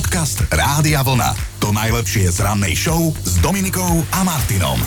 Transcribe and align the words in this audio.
Podcast 0.00 0.48
Rádia 0.48 1.04
Vlna. 1.04 1.36
To 1.60 1.76
najlepšie 1.76 2.32
z 2.32 2.40
rannej 2.40 2.72
show 2.72 3.12
s 3.20 3.36
Dominikou 3.44 4.00
a 4.16 4.24
Martinom. 4.24 4.80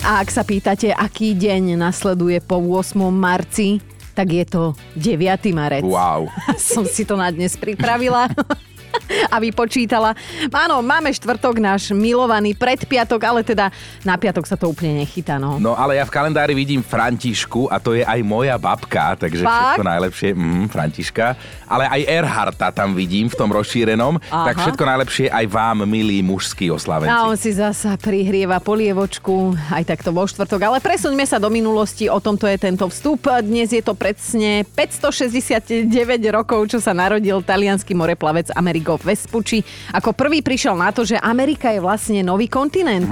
A 0.00 0.24
ak 0.24 0.32
sa 0.32 0.40
pýtate, 0.40 0.88
aký 0.88 1.36
deň 1.36 1.76
nasleduje 1.76 2.40
po 2.40 2.56
8. 2.56 2.96
marci, 3.12 3.84
tak 4.16 4.32
je 4.32 4.48
to 4.48 4.72
9. 4.96 5.20
marec. 5.52 5.84
Wow. 5.84 6.32
Som 6.56 6.88
si 6.88 7.04
to 7.04 7.12
na 7.12 7.28
dnes 7.28 7.60
pripravila. 7.60 8.32
a 9.34 9.36
vypočítala. 9.42 10.14
Áno, 10.50 10.80
máme 10.80 11.10
štvrtok, 11.12 11.60
náš 11.60 11.90
milovaný 11.92 12.54
predpiatok, 12.54 13.20
ale 13.20 13.40
teda 13.42 13.70
na 14.02 14.14
piatok 14.16 14.44
sa 14.46 14.56
to 14.56 14.70
úplne 14.70 15.02
nechytá. 15.04 15.36
No, 15.36 15.58
No 15.58 15.74
ale 15.74 15.98
ja 15.98 16.04
v 16.06 16.14
kalendári 16.14 16.54
vidím 16.54 16.80
Františku 16.80 17.68
a 17.68 17.78
to 17.82 17.94
je 17.98 18.02
aj 18.06 18.20
moja 18.24 18.56
babka, 18.56 19.18
takže 19.18 19.44
Fakt? 19.44 19.52
všetko 19.76 19.82
najlepšie, 19.84 20.30
mm, 20.34 20.64
Františka. 20.70 21.26
Ale 21.74 21.90
aj 21.90 22.02
Erharta 22.06 22.70
tam 22.70 22.94
vidím 22.94 23.26
v 23.26 23.34
tom 23.34 23.50
rozšírenom, 23.50 24.22
Aha. 24.30 24.46
tak 24.46 24.62
všetko 24.62 24.84
najlepšie 24.86 25.26
aj 25.26 25.44
vám, 25.50 25.82
milí 25.82 26.22
mužskí 26.22 26.70
oslavenci. 26.70 27.10
a 27.10 27.26
on 27.26 27.34
si 27.34 27.50
zasa 27.50 27.98
prihrieva 27.98 28.62
polievočku, 28.62 29.58
aj 29.74 29.82
takto 29.82 30.14
vo 30.14 30.22
štvrtok. 30.22 30.60
Ale 30.62 30.78
presuňme 30.78 31.26
sa 31.26 31.42
do 31.42 31.50
minulosti, 31.50 32.06
o 32.06 32.22
tomto 32.22 32.46
je 32.46 32.62
tento 32.62 32.86
vstup. 32.86 33.26
Dnes 33.42 33.74
je 33.74 33.82
to 33.82 33.98
presne 33.98 34.62
569 34.78 35.90
rokov, 36.30 36.70
čo 36.70 36.78
sa 36.78 36.94
narodil 36.94 37.42
talianský 37.42 37.98
moreplavec 37.98 38.54
Amerigo 38.54 38.94
Vespucci. 39.02 39.66
Ako 39.90 40.14
prvý 40.14 40.46
prišiel 40.46 40.78
na 40.78 40.94
to, 40.94 41.02
že 41.02 41.18
Amerika 41.18 41.74
je 41.74 41.82
vlastne 41.82 42.22
nový 42.22 42.46
kontinent. 42.46 43.08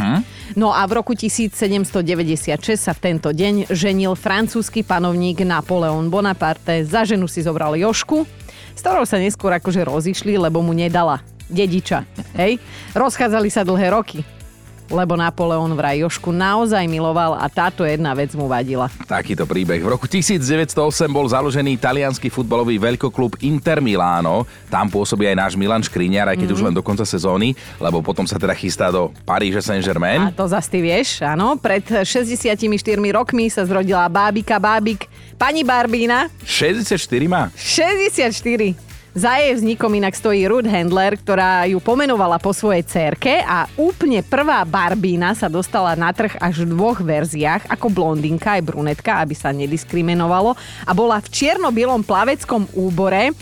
No 0.54 0.70
a 0.70 0.84
v 0.86 1.02
roku 1.02 1.16
1796 1.16 2.76
sa 2.76 2.92
v 2.92 3.00
tento 3.00 3.32
deň 3.32 3.72
ženil 3.72 4.12
francúzsky 4.14 4.84
panovník 4.84 5.40
Napoleon 5.42 6.06
Bonaparte. 6.12 6.84
Za 6.84 7.08
ženu 7.08 7.24
si 7.24 7.40
zobral 7.40 7.74
Jošku, 7.74 8.28
s 8.72 8.80
ktorou 8.80 9.04
sa 9.06 9.20
neskôr 9.20 9.52
akože 9.56 9.86
rozišli, 9.86 10.36
lebo 10.36 10.60
mu 10.64 10.72
nedala 10.74 11.20
dediča. 11.52 12.04
Hej? 12.36 12.58
Rozchádzali 12.96 13.48
sa 13.52 13.62
dlhé 13.62 13.92
roky 13.92 14.41
lebo 14.88 15.14
Napoleon 15.14 15.70
vraj 15.72 16.00
Jošku 16.00 16.30
naozaj 16.30 16.84
miloval 16.84 17.34
a 17.34 17.46
táto 17.46 17.82
jedna 17.82 18.12
vec 18.12 18.32
mu 18.32 18.46
vadila. 18.46 18.88
Takýto 19.04 19.44
príbeh. 19.44 19.78
V 19.78 19.88
roku 19.88 20.06
1908 20.06 20.72
bol 21.06 21.26
založený 21.26 21.76
talianský 21.76 22.28
futbalový 22.28 22.76
veľkoklub 22.76 23.40
Inter 23.40 23.78
Milano. 23.78 24.44
Tam 24.66 24.86
pôsobí 24.86 25.24
aj 25.24 25.36
náš 25.36 25.52
Milan 25.54 25.80
Škriňar, 25.80 26.28
aj 26.28 26.38
keď 26.38 26.48
Mhm. 26.48 26.56
už 26.56 26.62
len 26.62 26.74
do 26.74 26.80
konca 26.80 27.02
sezóny, 27.02 27.52
lebo 27.76 28.00
potom 28.00 28.24
sa 28.24 28.36
teda 28.36 28.52
chystá 28.52 28.88
do 28.88 29.10
Paríže 29.22 29.60
A 29.60 29.66
Saint-Germain. 29.72 30.32
to 30.32 30.46
zas 30.46 30.66
ty 30.66 30.78
vieš, 30.78 31.20
áno. 31.20 31.54
Pred 31.54 32.04
64 32.04 32.70
rokmi 33.10 33.48
sa 33.48 33.62
zrodila 33.62 34.08
bábika 34.08 34.56
Bábik, 34.56 35.08
pani 35.36 35.62
Barbína, 35.62 36.28
64 36.44 37.26
má. 37.26 37.48
64. 37.56 38.91
Za 39.12 39.36
jej 39.36 39.52
vznikom 39.52 39.92
inak 39.92 40.16
stojí 40.16 40.48
Ruth 40.48 40.64
Handler, 40.64 41.20
ktorá 41.20 41.68
ju 41.68 41.84
pomenovala 41.84 42.40
po 42.40 42.56
svojej 42.56 42.80
cerke 42.80 43.44
a 43.44 43.68
úplne 43.76 44.24
prvá 44.24 44.64
Barbína 44.64 45.36
sa 45.36 45.52
dostala 45.52 45.92
na 45.92 46.16
trh 46.16 46.32
až 46.40 46.64
v 46.64 46.72
dvoch 46.72 46.96
verziách, 47.04 47.68
ako 47.68 47.92
blondinka 47.92 48.56
aj 48.56 48.64
brunetka, 48.64 49.20
aby 49.20 49.36
sa 49.36 49.52
nediskriminovalo 49.52 50.56
a 50.88 50.92
bola 50.96 51.20
v 51.20 51.28
čierno-bielom 51.28 52.08
plaveckom 52.08 52.72
úbore. 52.72 53.36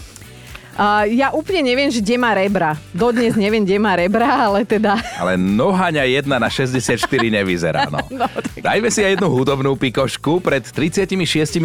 Uh, 0.75 1.05
ja 1.11 1.31
úplne 1.31 1.67
neviem, 1.67 1.91
že 1.91 1.99
kde 2.01 2.17
má 2.17 2.33
rebra. 2.33 2.79
Dodnes 2.91 3.35
neviem, 3.35 3.63
kde 3.67 3.77
má 3.77 3.95
rebra, 3.95 4.49
ale 4.49 4.65
teda... 4.65 4.97
Ale 5.19 5.35
nohaňa 5.37 6.07
1 6.07 6.25
na 6.27 6.49
64 6.49 6.97
nevyzerá, 7.29 7.91
no. 7.91 8.01
No, 8.11 8.27
tak- 8.29 8.61
Dajme 8.61 8.89
si 8.89 9.01
aj 9.01 9.17
jednu 9.17 9.29
hudobnú 9.33 9.73
pikošku. 9.77 10.41
Pred 10.41 10.69
36 10.69 11.17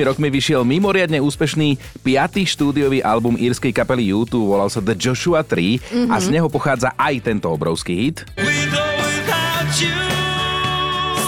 rokmi 0.03 0.31
vyšiel 0.31 0.63
mimoriadne 0.63 1.19
úspešný 1.19 1.75
piatý 1.99 2.47
štúdiový 2.47 3.03
album 3.03 3.35
írskej 3.35 3.75
kapely 3.75 4.15
U2, 4.15 4.35
volal 4.39 4.71
sa 4.71 4.79
The 4.79 4.95
Joshua 4.95 5.43
3 5.43 6.07
a 6.07 6.15
z 6.19 6.31
neho 6.31 6.47
pochádza 6.47 6.95
aj 6.95 7.27
tento 7.27 7.51
obrovský 7.51 7.93
hit. 7.95 8.23
S 9.75 10.14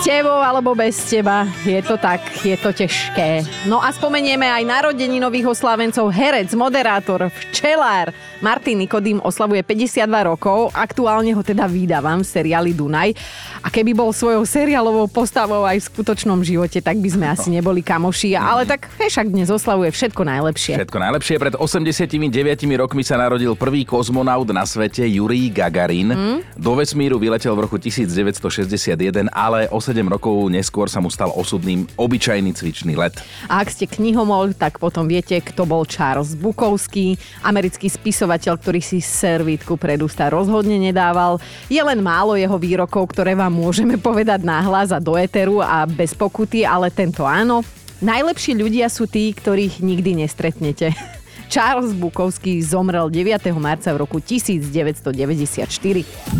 tebou 0.07 0.39
alebo 0.39 0.71
bez 0.71 0.95
teba, 1.03 1.43
je 1.67 1.83
to 1.83 1.99
tak, 1.99 2.23
je 2.39 2.55
to 2.55 2.71
ťažké. 2.71 3.43
No 3.67 3.83
a 3.83 3.91
spomenieme 3.91 4.47
aj 4.47 4.63
narodení 4.63 5.19
nových 5.19 5.51
oslávencov. 5.51 6.15
Herec, 6.15 6.47
moderátor, 6.55 7.27
včelár 7.27 8.15
Martin 8.37 8.77
Nikodým 8.77 9.17
oslavuje 9.25 9.65
52 9.65 10.29
rokov. 10.29 10.69
Aktuálne 10.77 11.33
ho 11.33 11.41
teda 11.41 11.65
vydávam 11.65 12.21
v 12.21 12.27
seriáli 12.29 12.71
Dunaj. 12.77 13.17
A 13.65 13.73
keby 13.73 13.97
bol 13.97 14.13
svojou 14.13 14.45
seriálovou 14.45 15.09
postavou 15.09 15.65
aj 15.65 15.81
v 15.81 15.87
skutočnom 15.89 16.45
živote, 16.45 16.77
tak 16.77 17.01
by 17.01 17.09
sme 17.09 17.25
asi 17.25 17.49
neboli 17.49 17.81
kamoši. 17.81 18.37
Ale 18.37 18.69
tak 18.69 18.93
však 18.93 19.33
dnes 19.33 19.49
oslavuje 19.49 19.89
všetko 19.89 20.21
najlepšie. 20.21 20.77
Všetko 20.77 20.99
najlepšie. 21.01 21.35
Pred 21.41 21.55
89 21.57 22.77
rokmi 22.77 23.01
sa 23.01 23.17
narodil 23.17 23.57
prvý 23.57 23.81
kozmonaut 23.89 24.45
na 24.53 24.69
svete, 24.69 25.01
Jurij 25.01 25.49
Gagarin. 25.49 26.13
Do 26.53 26.77
vesmíru 26.77 27.17
vyletel 27.17 27.57
v 27.57 27.65
roku 27.65 27.81
1961, 27.81 29.33
ale 29.33 29.65
o 29.73 29.81
7 29.81 30.05
rokov 30.05 30.45
neskôr 30.53 30.85
sa 30.85 31.01
mu 31.01 31.09
stal 31.09 31.33
osudným 31.33 31.89
obyčajný 31.97 32.53
cvičný 32.53 32.93
let. 32.93 33.17
A 33.49 33.65
ak 33.65 33.73
ste 33.73 33.89
knihomol, 33.89 34.53
tak 34.53 34.77
potom 34.77 35.09
viete, 35.09 35.41
kto 35.41 35.65
bol 35.65 35.89
Charles 35.89 36.37
Bukowski, 36.37 37.17
americký 37.41 37.89
spisovateľ, 38.27 38.53
ktorý 38.59 38.81
si 38.83 38.99
servítku 38.99 39.79
pred 39.79 40.03
ústa 40.03 40.27
rozhodne 40.27 40.75
nedával. 40.75 41.39
Je 41.71 41.79
len 41.79 42.03
málo 42.03 42.35
jeho 42.35 42.59
výrokov, 42.59 43.15
ktoré 43.15 43.39
vám 43.39 43.55
môžeme 43.55 43.95
povedať 43.95 44.43
nahlas 44.43 44.91
a 44.91 44.99
do 44.99 45.15
eteru 45.15 45.63
a 45.63 45.87
bez 45.87 46.11
pokuty, 46.11 46.67
ale 46.67 46.91
tento 46.91 47.23
áno. 47.23 47.63
Najlepší 48.03 48.59
ľudia 48.59 48.91
sú 48.91 49.07
tí, 49.07 49.31
ktorých 49.31 49.79
nikdy 49.79 50.27
nestretnete. 50.27 50.91
Charles 51.47 51.95
Bukowski 51.95 52.59
zomrel 52.59 53.07
9. 53.07 53.55
marca 53.55 53.95
v 53.95 54.03
roku 54.03 54.19
1994. 54.19 55.63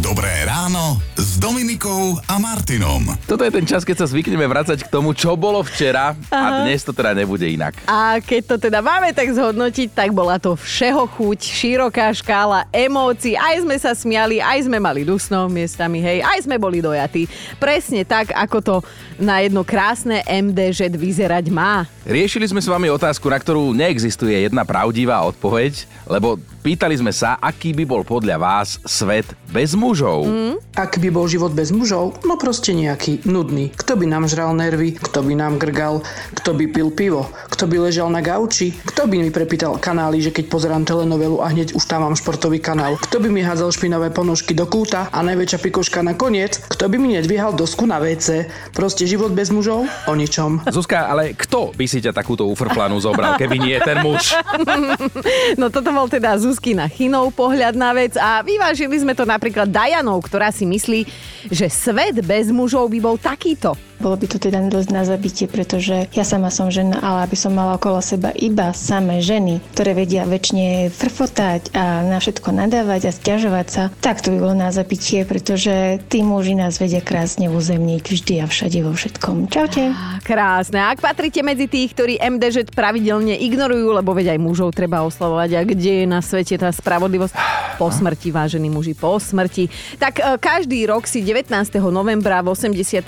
Dobré 0.04 0.32
ráno 0.44 1.00
s 1.16 1.40
Dominikou 1.40 2.20
a 2.28 2.36
Martinom. 2.36 3.16
Toto 3.24 3.48
je 3.48 3.52
ten 3.56 3.64
čas, 3.64 3.88
keď 3.88 4.04
sa 4.04 4.08
zvykneme 4.12 4.44
vrácať 4.44 4.84
k 4.84 4.92
tomu, 4.92 5.16
čo 5.16 5.40
bolo 5.40 5.64
včera 5.64 6.12
a 6.28 6.68
dnes 6.68 6.84
to 6.84 6.92
teda 6.92 7.16
nebude 7.16 7.48
inak. 7.48 7.80
A 7.88 8.20
keď 8.20 8.42
to 8.52 8.56
teda 8.68 8.84
máme 8.84 9.16
tak 9.16 9.32
zhodnotiť, 9.32 9.96
tak 9.96 10.12
bola 10.12 10.36
to 10.44 10.60
všeho 10.60 11.08
chuť, 11.08 11.40
široká 11.40 12.12
škála 12.12 12.68
emócií, 12.76 13.40
aj 13.40 13.64
sme 13.64 13.76
sa 13.80 13.96
smiali, 13.96 14.44
aj 14.44 14.68
sme 14.68 14.76
mali 14.76 15.08
dusno 15.08 15.48
miestami, 15.48 16.04
hej, 16.04 16.20
aj 16.20 16.44
sme 16.44 16.60
boli 16.60 16.84
dojatí. 16.84 17.32
Presne 17.56 18.04
tak, 18.04 18.36
ako 18.36 18.58
to 18.60 18.76
na 19.16 19.40
jedno 19.40 19.64
krásne 19.64 20.20
MDŽ 20.28 20.92
vyzerať 20.94 21.48
má. 21.48 21.88
Riešili 22.08 22.48
sme 22.48 22.64
s 22.64 22.72
vami 22.72 22.88
otázku, 22.88 23.28
na 23.28 23.36
ktorú 23.36 23.76
neexistuje 23.76 24.48
jedna 24.48 24.64
pravdivá 24.98 25.22
odpoveď, 25.30 25.74
lebo 26.10 26.38
pýtali 26.68 27.00
sme 27.00 27.16
sa, 27.16 27.40
aký 27.40 27.72
by 27.72 27.88
bol 27.88 28.04
podľa 28.04 28.36
vás 28.36 28.76
svet 28.84 29.24
bez 29.56 29.72
mužov. 29.72 30.28
Mm. 30.28 30.60
Ak 30.76 31.00
by 31.00 31.08
bol 31.16 31.24
život 31.24 31.56
bez 31.56 31.72
mužov, 31.72 32.20
no 32.28 32.36
proste 32.36 32.76
nejaký, 32.76 33.24
nudný. 33.24 33.72
Kto 33.72 33.96
by 33.96 34.04
nám 34.04 34.28
žral 34.28 34.52
nervy, 34.52 35.00
kto 35.00 35.24
by 35.24 35.32
nám 35.40 35.64
grgal, 35.64 36.04
kto 36.36 36.52
by 36.52 36.68
pil 36.68 36.92
pivo, 36.92 37.32
kto 37.48 37.72
by 37.72 37.88
ležal 37.88 38.12
na 38.12 38.20
gauči, 38.20 38.76
kto 38.84 39.08
by 39.08 39.16
mi 39.16 39.32
prepýtal 39.32 39.80
kanály, 39.80 40.20
že 40.20 40.36
keď 40.36 40.52
pozerám 40.52 40.84
telenovelu 40.84 41.40
a 41.40 41.48
hneď 41.56 41.72
už 41.72 41.88
tam 41.88 42.04
mám 42.04 42.20
športový 42.20 42.60
kanál, 42.60 43.00
kto 43.00 43.24
by 43.24 43.32
mi 43.32 43.48
hádzal 43.48 43.72
špinavé 43.72 44.12
ponožky 44.12 44.52
do 44.52 44.68
kúta 44.68 45.08
a 45.08 45.24
najväčšia 45.24 45.64
pikoška 45.64 46.04
na 46.04 46.20
koniec, 46.20 46.60
kto 46.68 46.92
by 46.92 47.00
mi 47.00 47.16
nedvíhal 47.16 47.56
dosku 47.56 47.88
na 47.88 48.04
WC. 48.04 48.52
Proste 48.76 49.08
život 49.08 49.32
bez 49.32 49.56
mužov? 49.56 49.88
O 50.04 50.14
ničom. 50.20 50.68
Zuzka, 50.68 51.08
ale 51.08 51.32
kto 51.32 51.72
by 51.72 51.88
si 51.88 52.04
ťa 52.04 52.12
takúto 52.12 52.44
ufrflanu 52.52 53.00
zobral, 53.00 53.40
keby 53.40 53.56
nie 53.56 53.80
ten 53.80 54.04
muž? 54.04 54.36
No 55.58 55.72
toto 55.74 55.90
bol 55.90 56.10
teda 56.12 56.38
Zuzkina 56.58 56.90
Chinov 56.90 57.38
pohľad 57.38 57.78
na 57.78 57.94
vec 57.94 58.18
a 58.18 58.42
vyvážili 58.42 58.98
sme 58.98 59.14
to 59.14 59.30
napríklad 59.30 59.70
Dajanou, 59.70 60.18
ktorá 60.18 60.50
si 60.50 60.66
myslí, 60.66 61.06
že 61.54 61.70
svet 61.70 62.26
bez 62.26 62.50
mužov 62.50 62.90
by 62.90 62.98
bol 62.98 63.14
takýto. 63.14 63.78
Bolo 63.98 64.16
by 64.18 64.26
to 64.30 64.38
teda 64.38 64.62
dosť 64.70 64.90
na 64.94 65.04
zabitie, 65.04 65.50
pretože 65.50 66.06
ja 66.14 66.22
sama 66.22 66.54
som 66.54 66.70
žena, 66.70 67.02
ale 67.02 67.26
aby 67.26 67.38
som 67.38 67.54
mala 67.54 67.82
okolo 67.82 67.98
seba 68.02 68.30
iba 68.38 68.70
samé 68.72 69.26
ženy, 69.26 69.58
ktoré 69.74 69.98
vedia 69.98 70.28
väčšine 70.30 70.94
frfotať 70.94 71.74
a 71.74 72.06
na 72.06 72.22
všetko 72.22 72.54
nadávať 72.54 73.10
a 73.10 73.12
stiažovať 73.12 73.68
sa, 73.68 73.84
tak 74.04 74.22
to 74.22 74.30
by 74.34 74.38
bolo 74.38 74.56
na 74.58 74.70
zabitie, 74.70 75.26
pretože 75.26 75.98
tí 76.12 76.22
muži 76.22 76.54
nás 76.54 76.78
vedia 76.78 77.02
krásne 77.02 77.50
uzemniť 77.50 78.04
vždy 78.06 78.34
a 78.42 78.46
všade 78.46 78.80
vo 78.86 78.94
všetkom. 78.94 79.50
Čaute. 79.50 79.92
Krásne. 80.22 80.78
Ak 80.84 81.02
patríte 81.02 81.42
medzi 81.42 81.66
tých, 81.66 81.98
ktorí 81.98 82.22
MDŽ 82.22 82.70
pravidelne 82.74 83.34
ignorujú, 83.40 83.98
lebo 83.98 84.14
veď 84.14 84.38
aj 84.38 84.40
mužov 84.44 84.78
treba 84.78 85.02
oslavovať 85.08 85.50
a 85.58 85.62
kde 85.66 85.94
je 86.04 86.06
na 86.06 86.22
svete 86.22 86.60
tá 86.60 86.70
spravodlivosť 86.70 87.34
po 87.78 87.90
smrti, 87.90 88.30
vážení 88.34 88.70
muži, 88.70 88.98
po 88.98 89.18
smrti. 89.18 89.70
Tak 90.02 90.14
e, 90.18 90.24
každý 90.38 90.86
rok 90.90 91.06
si 91.06 91.22
19. 91.22 91.54
novembra 91.90 92.42
v 92.42 92.54
80. 92.54 93.06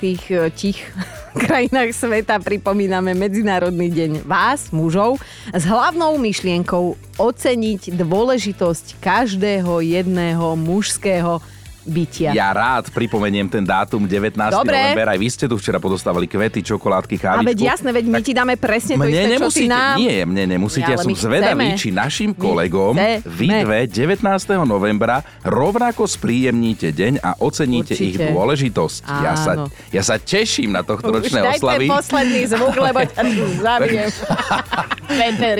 tých 0.54 0.79
krajinách 1.46 1.94
sveta 1.94 2.42
pripomíname 2.42 3.14
Medzinárodný 3.14 3.88
deň 3.90 4.12
vás, 4.26 4.74
mužov, 4.74 5.22
s 5.50 5.62
hlavnou 5.66 6.18
myšlienkou 6.18 6.98
oceniť 7.16 7.94
dôležitosť 7.94 8.98
každého 8.98 9.82
jedného 9.84 10.58
mužského 10.58 11.38
bytia. 11.82 12.30
Ja 12.30 12.50
rád 12.50 12.88
pripomeniem 12.88 13.46
ten 13.46 13.60
dátum 13.60 14.04
19. 14.04 14.36
Dobre. 14.50 14.74
november. 14.74 15.06
Aj 15.06 15.16
vy 15.16 15.26
ste 15.26 15.44
tu 15.44 15.54
včera 15.54 15.76
podostávali 15.76 16.24
kvety, 16.24 16.60
čokoládky, 16.62 17.16
A 17.16 17.20
kávičku. 17.22 17.48
veď 17.48 17.58
jasné, 17.66 17.90
veď 17.90 18.04
my 18.06 18.20
ti 18.20 18.32
dáme 18.32 18.54
presne 18.54 18.94
to 18.94 19.00
Mne 19.00 19.10
isté, 19.10 19.22
čo 19.22 19.34
nemusíte, 19.34 19.70
nám. 19.70 19.96
nie, 19.96 20.16
mne 20.22 20.44
nemusíte, 20.50 20.86
Ja, 20.86 20.94
ja, 20.94 20.98
som 20.98 21.08
my 21.08 21.16
zvedavý, 21.16 21.66
chceme. 21.66 21.66
či 21.76 21.88
našim 21.90 22.30
My 22.30 22.38
kolegom 22.38 22.94
chceme. 22.94 23.14
vy 23.26 23.46
dve 23.58 23.80
19. 23.86 24.22
novembra 24.64 25.16
rovnako 25.40 26.04
spríjemníte 26.04 26.90
deň 26.90 27.12
a 27.18 27.30
oceníte 27.38 27.92
Určite. 27.92 28.06
ich 28.06 28.16
dôležitosť. 28.18 29.00
Ja 29.20 29.34
sa, 29.34 29.52
Áno. 29.56 29.64
ja 29.88 30.02
sa 30.02 30.16
teším 30.16 30.70
na 30.70 30.82
tohto 30.82 31.08
Už 31.08 31.16
ročné 31.22 31.40
daj 31.40 31.56
oslavy. 31.56 31.86
ten 31.86 31.92
posledný 31.92 32.42
zvuk, 32.46 32.74
lebo 32.76 32.98
ťa 33.02 33.22
zabijem. 33.58 34.10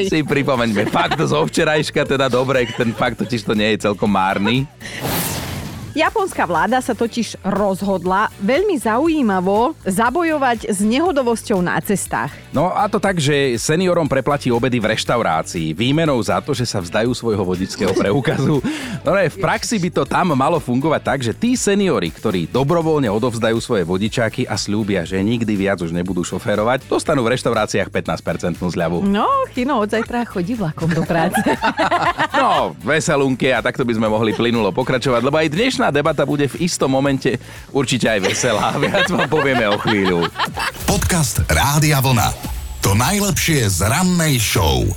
Si 0.06 0.22
pripomeňme, 0.22 0.86
fakt 0.86 1.18
zo 1.20 1.42
včerajška 1.42 2.06
teda 2.06 2.28
dobre, 2.28 2.70
ten 2.70 2.92
fakt 2.92 3.18
totiž 3.18 3.42
to 3.42 3.52
nie 3.52 3.74
je 3.74 3.82
celkom 3.82 4.06
márny. 4.06 4.62
Japonská 6.00 6.48
vláda 6.48 6.80
sa 6.80 6.96
totiž 6.96 7.44
rozhodla 7.44 8.32
veľmi 8.40 8.72
zaujímavo 8.80 9.76
zabojovať 9.84 10.72
s 10.72 10.80
nehodovosťou 10.80 11.60
na 11.60 11.76
cestách. 11.84 12.32
No 12.56 12.72
a 12.72 12.88
to 12.88 12.96
tak, 12.96 13.20
že 13.20 13.60
seniorom 13.60 14.08
preplatí 14.08 14.48
obedy 14.48 14.80
v 14.80 14.96
reštaurácii 14.96 15.76
výmenou 15.76 16.16
za 16.24 16.40
to, 16.40 16.56
že 16.56 16.64
sa 16.64 16.80
vzdajú 16.80 17.12
svojho 17.12 17.44
vodického 17.44 17.92
preukazu. 17.92 18.64
No 19.04 19.12
ne, 19.12 19.28
v 19.28 19.36
praxi 19.44 19.76
by 19.76 19.90
to 19.92 20.08
tam 20.08 20.32
malo 20.32 20.56
fungovať 20.56 21.02
tak, 21.04 21.20
že 21.20 21.36
tí 21.36 21.52
seniori, 21.52 22.08
ktorí 22.08 22.48
dobrovoľne 22.48 23.12
odovzdajú 23.12 23.60
svoje 23.60 23.84
vodičáky 23.84 24.48
a 24.48 24.56
slúbia, 24.56 25.04
že 25.04 25.20
nikdy 25.20 25.52
viac 25.52 25.84
už 25.84 25.92
nebudú 25.92 26.24
šoférovať, 26.24 26.88
dostanú 26.88 27.28
v 27.28 27.36
reštauráciách 27.36 27.92
15% 27.92 28.56
zľavu. 28.56 29.04
No, 29.04 29.28
Chino 29.52 29.76
od 29.76 29.92
zajtra 29.92 30.24
chodí 30.24 30.56
vlakom 30.56 30.88
do 30.88 31.04
práce. 31.04 31.44
No, 32.30 32.72
veselunke 32.80 33.52
a 33.52 33.60
takto 33.60 33.84
by 33.84 33.92
sme 34.00 34.08
mohli 34.08 34.32
plynulo 34.32 34.72
pokračovať, 34.72 35.20
lebo 35.20 35.36
aj 35.36 35.52
dnešná 35.52 35.89
debata 35.90 36.26
bude 36.26 36.46
v 36.46 36.66
istom 36.66 36.90
momente 36.90 37.38
určite 37.74 38.06
aj 38.08 38.20
veselá. 38.22 38.74
Viac 38.82 39.10
vám 39.10 39.28
povieme 39.30 39.66
o 39.70 39.76
chvíľu. 39.78 40.26
Podcast 40.86 41.42
Rádia 41.46 42.02
Vlna. 42.02 42.30
To 42.80 42.96
najlepšie 42.96 43.68
z 43.68 43.84
rannej 43.86 44.40
show. 44.40 44.88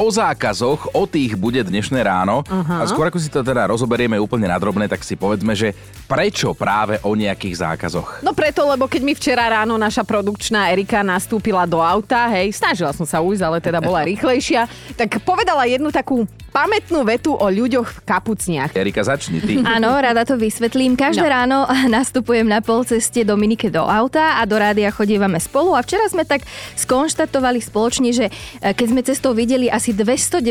O 0.00 0.08
zákazoch, 0.08 0.96
o 0.96 1.04
tých 1.04 1.36
bude 1.36 1.60
dnešné 1.60 2.00
ráno. 2.00 2.40
A 2.48 2.88
skôr 2.88 3.12
ako 3.12 3.20
si 3.20 3.28
to 3.28 3.44
teda 3.44 3.68
rozoberieme 3.68 4.16
úplne 4.16 4.48
nadrobné, 4.48 4.88
tak 4.88 5.04
si 5.04 5.12
povedzme, 5.12 5.52
že 5.52 5.76
prečo 6.08 6.56
práve 6.56 6.96
o 7.04 7.12
nejakých 7.12 7.60
zákazoch. 7.60 8.24
No 8.24 8.32
preto, 8.32 8.64
lebo 8.64 8.88
keď 8.88 9.02
mi 9.04 9.12
včera 9.12 9.44
ráno 9.52 9.76
naša 9.76 10.00
produkčná 10.00 10.72
Erika 10.72 11.04
nastúpila 11.04 11.68
do 11.68 11.84
auta, 11.84 12.32
hej, 12.32 12.48
snažila 12.56 12.96
som 12.96 13.04
sa 13.04 13.20
ujsť, 13.20 13.42
ale 13.44 13.58
teda 13.60 13.84
bola 13.84 14.00
rýchlejšia, 14.10 14.64
tak 14.96 15.20
povedala 15.20 15.68
jednu 15.68 15.92
takú 15.92 16.24
pamätnú 16.50 17.02
vetu 17.02 17.32
o 17.32 17.46
ľuďoch 17.46 17.88
v 17.88 18.00
kapucniach. 18.02 18.70
Erika, 18.72 19.00
začni 19.00 19.38
ty. 19.38 19.62
Áno, 19.76 19.94
rada 19.94 20.22
to 20.22 20.34
vysvetlím. 20.34 20.94
Každé 20.94 21.22
No. 21.22 21.30
ráno 21.30 21.58
nastupujem 21.90 22.44
na 22.44 22.58
polceste 22.58 23.22
Dominike 23.22 23.68
do 23.68 23.80
auta 23.80 24.36
a 24.36 24.44
do 24.44 24.54
rádia 24.54 24.90
chodívame 24.90 25.36
spolu 25.36 25.72
a 25.72 25.80
včera 25.80 26.06
sme 26.06 26.22
tak 26.22 26.42
skonštatovali 26.74 27.60
spoločne, 27.60 28.10
že 28.10 28.26
e, 28.58 28.70
keď 28.70 28.86
sme 28.86 29.00
cestou 29.00 29.30
videli 29.30 29.66
asi 29.66 29.92
290. 29.92 30.42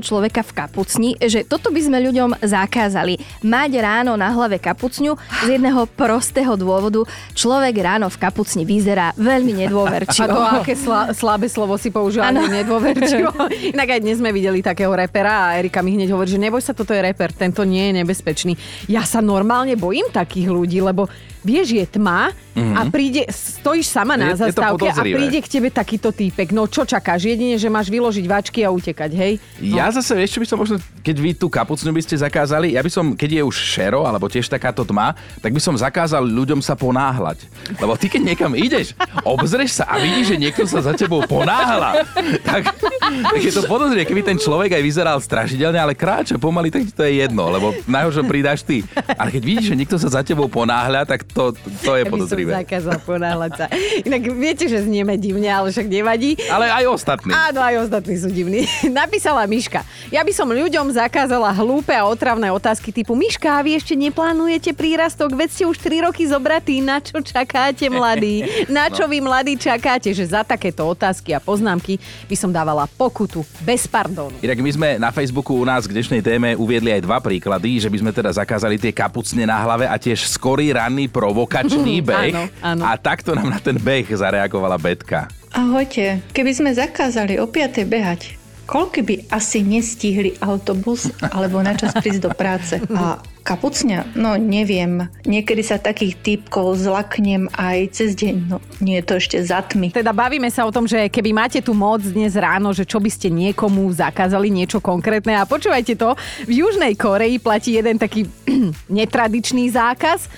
človeka 0.00 0.42
v 0.42 0.52
kapucni, 0.52 1.10
že 1.16 1.42
toto 1.42 1.68
by 1.68 1.80
sme 1.80 1.98
ľuďom 2.02 2.40
zakázali. 2.40 3.16
Mať 3.40 3.70
ráno 3.78 4.12
na 4.14 4.28
hlave 4.28 4.58
kapucňu 4.58 5.16
z 5.40 5.56
jedného 5.56 5.88
prostého 5.88 6.52
dôvodu. 6.54 7.06
Človek 7.32 7.74
ráno 7.78 8.06
v 8.06 8.18
kapucni 8.18 8.62
vyzerá 8.62 9.16
veľmi 9.16 9.52
A 9.54 9.58
nedôverčivo. 9.64 10.28
to, 10.28 10.42
aké 10.58 10.74
sla, 10.74 11.10
slabé 11.10 11.46
slovo 11.46 11.74
si 11.74 11.88
použila, 11.88 12.28
nedôverčivo. 12.28 13.30
Inak 13.72 13.88
aj 13.90 14.00
dnes 14.00 14.18
sme 14.18 14.30
videli 14.30 14.60
takého 14.60 14.90
repera 14.90 15.29
a 15.30 15.54
Erika 15.54 15.78
mi 15.78 15.94
hneď 15.94 16.10
hovorí, 16.10 16.28
že 16.28 16.36
neboj 16.36 16.58
sa, 16.58 16.72
toto 16.72 16.90
je 16.90 17.00
reper, 17.00 17.30
tento 17.30 17.62
nie 17.62 17.88
je 17.88 18.02
nebezpečný. 18.02 18.52
Ja 18.86 19.02
sa 19.02 19.20
normálne 19.20 19.74
bojím 19.74 20.08
takých 20.08 20.48
ľudí, 20.48 20.78
lebo 20.78 21.06
vieš, 21.40 21.72
je 21.72 21.86
tma 21.88 22.34
a 22.52 22.84
príde, 22.86 23.24
stojíš 23.24 23.88
sama 23.88 24.12
na 24.12 24.26
Mhm. 24.26 24.28
Je- 24.28 24.36
je 24.36 24.40
zastávke 24.44 24.68
a 24.84 24.92
podozrivé. 24.92 25.16
príde 25.16 25.38
k 25.40 25.48
tebe 25.48 25.68
takýto 25.70 26.10
týpek. 26.10 26.50
No 26.50 26.66
čo 26.66 26.84
čakáš? 26.84 27.24
Jedine, 27.24 27.56
že 27.56 27.66
máš 27.66 27.88
vyložiť 27.88 28.24
váčky 28.26 28.60
a 28.60 28.68
utekať, 28.68 29.10
hej? 29.10 29.32
No. 29.56 29.78
Ja 29.78 29.88
zase, 29.88 30.12
vieš, 30.12 30.36
čo 30.36 30.40
by 30.40 30.46
som 30.46 30.58
možno, 30.58 30.76
keď 31.00 31.16
vy 31.16 31.30
tú 31.32 31.48
kapucňu 31.48 31.88
by 31.88 32.02
ste 32.02 32.20
zakázali, 32.20 32.76
ja 32.76 32.84
by 32.84 32.90
som, 32.90 33.14
keď 33.14 33.30
je 33.32 33.42
už 33.42 33.56
šero, 33.56 34.04
alebo 34.04 34.28
tiež 34.28 34.44
takáto 34.46 34.84
tma, 34.84 35.12
tak 35.40 35.50
by 35.50 35.58
som 35.58 35.72
zakázal 35.72 36.20
ľuďom 36.20 36.60
sa 36.60 36.74
ponáhľať. 36.74 37.48
Lebo 37.74 37.96
ty, 37.96 38.06
keď 38.06 38.20
niekam 38.26 38.52
ideš, 38.52 38.92
obzrieš 39.24 39.80
sa 39.80 39.88
a 39.88 39.96
vidíš, 39.96 40.26
že 40.26 40.42
niekto 40.42 40.66
sa 40.66 40.82
za 40.82 40.92
tebou 40.92 41.24
ponáhľa, 41.24 42.04
tak, 42.42 42.76
tak 43.24 43.40
je 43.40 43.48
to 43.50 43.64
podozrie, 43.64 44.04
keby 44.04 44.20
ten 44.22 44.36
človek 44.36 44.74
aj 44.74 44.82
vyzeral 44.82 45.16
strašidelne, 45.20 45.76
ale 45.76 45.92
kráča 45.92 46.34
pomaly, 46.34 46.68
tak 46.68 46.88
to 46.88 47.02
je 47.02 47.20
jedno, 47.20 47.46
lebo 47.46 47.76
najhoršom 47.84 48.24
pridáš 48.24 48.60
ty. 48.60 48.80
Ale 49.12 49.30
keď 49.30 49.42
vidíš, 49.42 49.66
že 49.68 49.76
niekto 49.76 49.96
sa 49.96 50.08
za 50.10 50.20
tebou 50.20 50.48
ponáhľa, 50.48 51.04
tak 51.04 51.22
to, 51.24 51.52
to 51.80 51.92
je 51.94 52.02
Ja 52.02 52.10
podozrivé. 52.10 52.50
zakázal 52.56 52.96
ponáhľať 53.00 53.52
sa. 53.54 53.64
Inak 54.02 54.22
viete, 54.32 54.64
že 54.64 54.80
znieme 54.80 55.14
divne, 55.14 55.46
ale 55.46 55.70
však 55.70 55.86
nevadí. 55.86 56.40
Ale 56.46 56.66
aj 56.66 56.84
ostatní. 56.88 57.30
Áno, 57.30 57.60
aj 57.60 57.76
ostatní 57.84 58.16
sú 58.16 58.28
divní. 58.28 58.64
Napísala 58.90 59.44
Miška. 59.44 59.84
Ja 60.08 60.24
by 60.24 60.32
som 60.32 60.48
ľuďom 60.48 60.90
zakázala 60.90 61.52
hlúpe 61.52 61.92
a 61.92 62.02
otravné 62.02 62.48
otázky 62.48 62.90
typu 62.90 63.12
Miška, 63.12 63.60
vy 63.60 63.76
ešte 63.76 63.92
neplánujete 63.94 64.72
prírastok, 64.72 65.32
veď 65.32 65.48
ste 65.50 65.64
už 65.66 65.76
3 65.76 66.06
roky 66.06 66.24
zobratí, 66.24 66.80
na 66.80 66.98
čo 66.98 67.20
čakáte 67.20 67.86
mladí? 67.86 68.42
Na 68.70 68.86
čo 68.86 69.04
vy 69.04 69.20
mladí 69.20 69.54
čakáte? 69.54 70.08
Že 70.08 70.24
za 70.30 70.42
takéto 70.42 70.86
otázky 70.86 71.30
a 71.30 71.40
poznámky 71.40 71.98
by 72.24 72.36
som 72.36 72.48
dávala 72.48 72.86
pokutu 72.86 73.42
bez 73.60 73.84
pardónu. 73.84 74.32
Inak 74.40 74.56
my 74.56 74.70
sme 74.70 74.88
na 74.96 75.09
Facebooku 75.10 75.54
u 75.58 75.66
nás 75.66 75.86
k 75.86 75.94
dnešnej 75.94 76.22
téme 76.24 76.58
uviedli 76.58 76.90
aj 76.94 77.02
dva 77.04 77.18
príklady, 77.22 77.78
že 77.82 77.90
by 77.90 77.98
sme 78.02 78.12
teda 78.14 78.30
zakázali 78.34 78.80
tie 78.80 78.90
kapucne 78.90 79.46
na 79.46 79.60
hlave 79.62 79.86
a 79.86 79.94
tiež 79.94 80.26
skorý 80.26 80.74
ranný 80.74 81.06
provokačný 81.10 82.02
beh. 82.02 82.32
Áno, 82.34 82.42
áno. 82.62 82.82
A 82.86 82.98
takto 82.98 83.34
nám 83.34 83.52
na 83.52 83.58
ten 83.62 83.78
beh 83.78 84.08
zareagovala 84.10 84.80
Betka. 84.80 85.30
Ahojte, 85.50 86.22
keby 86.30 86.50
sme 86.54 86.70
zakázali 86.70 87.42
o 87.42 87.46
5. 87.50 87.82
behať, 87.86 88.38
koľko 88.70 89.02
by 89.02 89.14
asi 89.34 89.66
nestihli 89.66 90.38
autobus 90.38 91.10
alebo 91.18 91.58
na 91.58 91.74
čas 91.74 91.90
prísť 91.98 92.22
do 92.26 92.30
práce? 92.30 92.78
A 92.94 93.18
kapucňa? 93.40 94.14
No 94.14 94.36
neviem. 94.36 95.08
Niekedy 95.24 95.62
sa 95.64 95.80
takých 95.80 96.20
typkov 96.20 96.78
zlaknem 96.78 97.48
aj 97.56 97.78
cez 97.96 98.14
deň. 98.14 98.34
No 98.46 98.62
nie 98.84 99.00
je 99.00 99.04
to 99.04 99.14
ešte 99.18 99.38
za 99.40 99.64
tmy. 99.64 99.90
Teda 99.90 100.14
bavíme 100.14 100.48
sa 100.52 100.68
o 100.68 100.74
tom, 100.74 100.84
že 100.84 101.08
keby 101.08 101.34
máte 101.34 101.58
tu 101.64 101.72
moc 101.72 102.04
dnes 102.04 102.36
ráno, 102.36 102.70
že 102.76 102.84
čo 102.84 103.00
by 103.00 103.10
ste 103.10 103.32
niekomu 103.32 103.88
zakázali 103.90 104.52
niečo 104.52 104.78
konkrétne. 104.78 105.36
A 105.40 105.48
počúvajte 105.48 105.96
to, 105.96 106.14
v 106.46 106.62
Južnej 106.62 106.94
Koreji 106.94 107.40
platí 107.42 107.76
jeden 107.76 107.98
taký 107.98 108.28
netradičný 109.00 109.72
zákaz. 109.72 110.28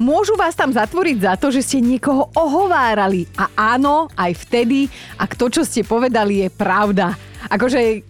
Môžu 0.00 0.32
vás 0.32 0.56
tam 0.56 0.72
zatvoriť 0.72 1.16
za 1.20 1.34
to, 1.36 1.52
že 1.52 1.60
ste 1.60 1.84
niekoho 1.84 2.32
ohovárali. 2.32 3.28
A 3.36 3.76
áno, 3.76 4.08
aj 4.16 4.32
vtedy, 4.48 4.88
ak 5.20 5.36
to, 5.36 5.52
čo 5.52 5.60
ste 5.60 5.84
povedali, 5.84 6.40
je 6.40 6.48
pravda. 6.48 7.12
Akože, 7.52 8.00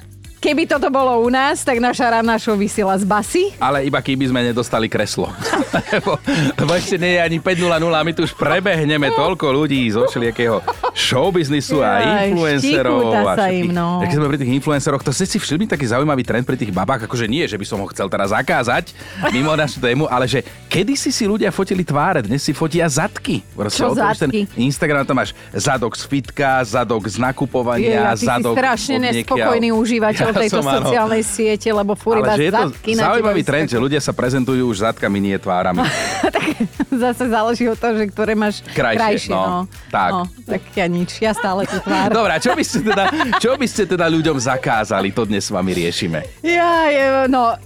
keby 0.40 0.64
toto 0.64 0.88
bolo 0.88 1.20
u 1.20 1.28
nás, 1.28 1.60
tak 1.60 1.76
naša 1.78 2.16
ranná 2.18 2.40
show 2.40 2.56
vysiela 2.56 2.96
z 2.96 3.04
basy. 3.04 3.52
Ale 3.60 3.84
iba 3.84 4.00
keby 4.00 4.32
sme 4.32 4.40
nedostali 4.40 4.88
kreslo. 4.88 5.28
lebo, 5.94 6.16
lebo 6.56 6.72
ešte 6.72 6.96
nie 6.96 7.14
je 7.14 7.20
ani 7.20 7.38
5.00 7.38 7.68
a 7.76 8.00
my 8.00 8.12
tu 8.16 8.24
už 8.24 8.32
prebehneme 8.32 9.12
toľko 9.12 9.52
ľudí 9.52 9.84
zo 9.92 10.08
všelijakého 10.08 10.64
showbiznisu 10.96 11.84
a 11.84 12.24
influencerov. 12.32 13.12
A 13.12 13.36
sa 13.36 13.46
všetkých- 13.52 13.68
im, 13.68 13.68
no. 13.76 14.00
Keď 14.00 14.08
sme 14.16 14.26
pri 14.32 14.38
tých 14.40 14.52
influenceroch, 14.56 15.02
to 15.04 15.12
ste 15.12 15.28
si 15.28 15.36
všimli 15.36 15.68
taký 15.68 15.84
zaujímavý 15.84 16.24
trend 16.24 16.48
pri 16.48 16.56
tých 16.56 16.72
babách, 16.72 17.04
akože 17.04 17.28
nie, 17.28 17.44
že 17.44 17.60
by 17.60 17.66
som 17.68 17.78
ho 17.84 17.86
chcel 17.92 18.08
teraz 18.08 18.32
zakázať 18.32 18.96
mimo 19.36 19.52
našu 19.52 19.76
tému, 19.76 20.08
ale 20.08 20.24
že 20.24 20.40
kedysi 20.72 21.12
si 21.12 21.28
ľudia 21.28 21.52
fotili 21.52 21.84
tváre, 21.84 22.24
dnes 22.24 22.40
si 22.40 22.56
fotia 22.56 22.88
zadky. 22.88 23.44
Proste 23.52 23.84
Čo 23.84 23.92
zadky? 23.92 24.48
Ten 24.48 24.64
Instagram, 24.64 25.04
tam 25.04 25.20
máš 25.20 25.36
zadok 25.52 25.92
z 26.00 26.08
fitka, 26.08 26.64
zadok 26.64 27.04
z 27.04 27.20
nakupovania, 27.20 28.08
Ja, 28.08 28.16
ty 28.16 28.24
si 28.24 28.26
zadok 28.26 28.56
strašne 28.56 28.96
nespokojný 29.04 29.68
užívateľ 29.76 30.29
Ja 30.34 30.42
tejto 30.46 30.60
som, 30.62 30.70
áno. 30.70 30.86
sociálnej 30.86 31.22
siete, 31.26 31.68
lebo 31.70 31.92
fúr 31.98 32.22
iba 32.22 32.34
Ale 32.34 32.38
že 32.38 32.44
je 32.46 32.52
to 32.52 32.62
zadky 32.70 32.90
zaujímavý 32.94 33.42
trend, 33.42 33.68
že 33.70 33.78
ľudia 33.78 34.00
sa 34.02 34.12
prezentujú 34.14 34.62
už 34.70 34.86
zadkami, 34.86 35.18
nie 35.18 35.36
tvárami. 35.36 35.82
tak 36.36 36.46
zase 36.90 37.24
záleží 37.30 37.64
od 37.70 37.78
toho, 37.78 37.94
že 37.96 38.04
ktoré 38.10 38.32
máš 38.36 38.62
Krajšie, 38.70 39.30
krajšie. 39.30 39.32
no. 39.32 39.42
no. 39.42 39.60
Tak. 39.88 40.10
No, 40.12 40.20
tak 40.46 40.62
ja 40.76 40.86
nič, 40.86 41.10
ja 41.22 41.32
stále 41.32 41.64
tú 41.64 41.78
tvár. 41.82 42.08
Dobre, 42.12 42.32
čo 42.38 42.52
by, 42.52 42.64
ste 42.64 42.78
teda, 42.84 43.04
čo 43.40 43.52
by 43.56 43.66
ste 43.66 43.82
teda 43.88 44.06
ľuďom 44.10 44.36
zakázali? 44.36 45.08
To 45.16 45.24
dnes 45.24 45.48
s 45.48 45.50
vami 45.50 45.72
riešime. 45.74 46.20
Ja, 46.44 46.90
je, 46.92 47.04
no, 47.32 47.56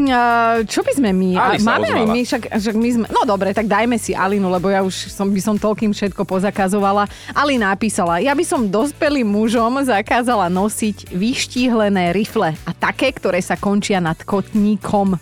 čo 0.72 0.80
by 0.82 0.92
sme 0.98 1.10
my? 1.14 1.30
Ali 1.38 1.56
Máme 1.62 1.86
aj 1.88 2.06
my, 2.10 2.20
však, 2.26 2.42
však 2.50 2.76
my 2.76 2.88
sme, 2.90 3.06
no 3.08 3.22
dobre, 3.22 3.54
tak 3.54 3.70
dajme 3.70 3.96
si 3.96 4.12
Alinu, 4.12 4.50
lebo 4.50 4.68
ja 4.68 4.82
už 4.82 5.12
som, 5.12 5.30
by 5.30 5.40
som 5.40 5.54
toľkým 5.54 5.94
všetko 5.94 6.26
pozakazovala. 6.26 7.06
Ali 7.30 7.56
napísala, 7.56 8.18
ja 8.18 8.34
by 8.34 8.44
som 8.44 8.66
dospelým 8.66 9.26
mužom 9.28 9.84
zakázala 9.86 10.50
nosiť 10.50 11.14
vyštíhlené 11.14 12.01
rifle 12.10 12.58
a 12.66 12.70
také, 12.74 13.14
ktoré 13.14 13.38
sa 13.38 13.54
končia 13.54 14.02
nad 14.02 14.18
kotníkom. 14.26 15.14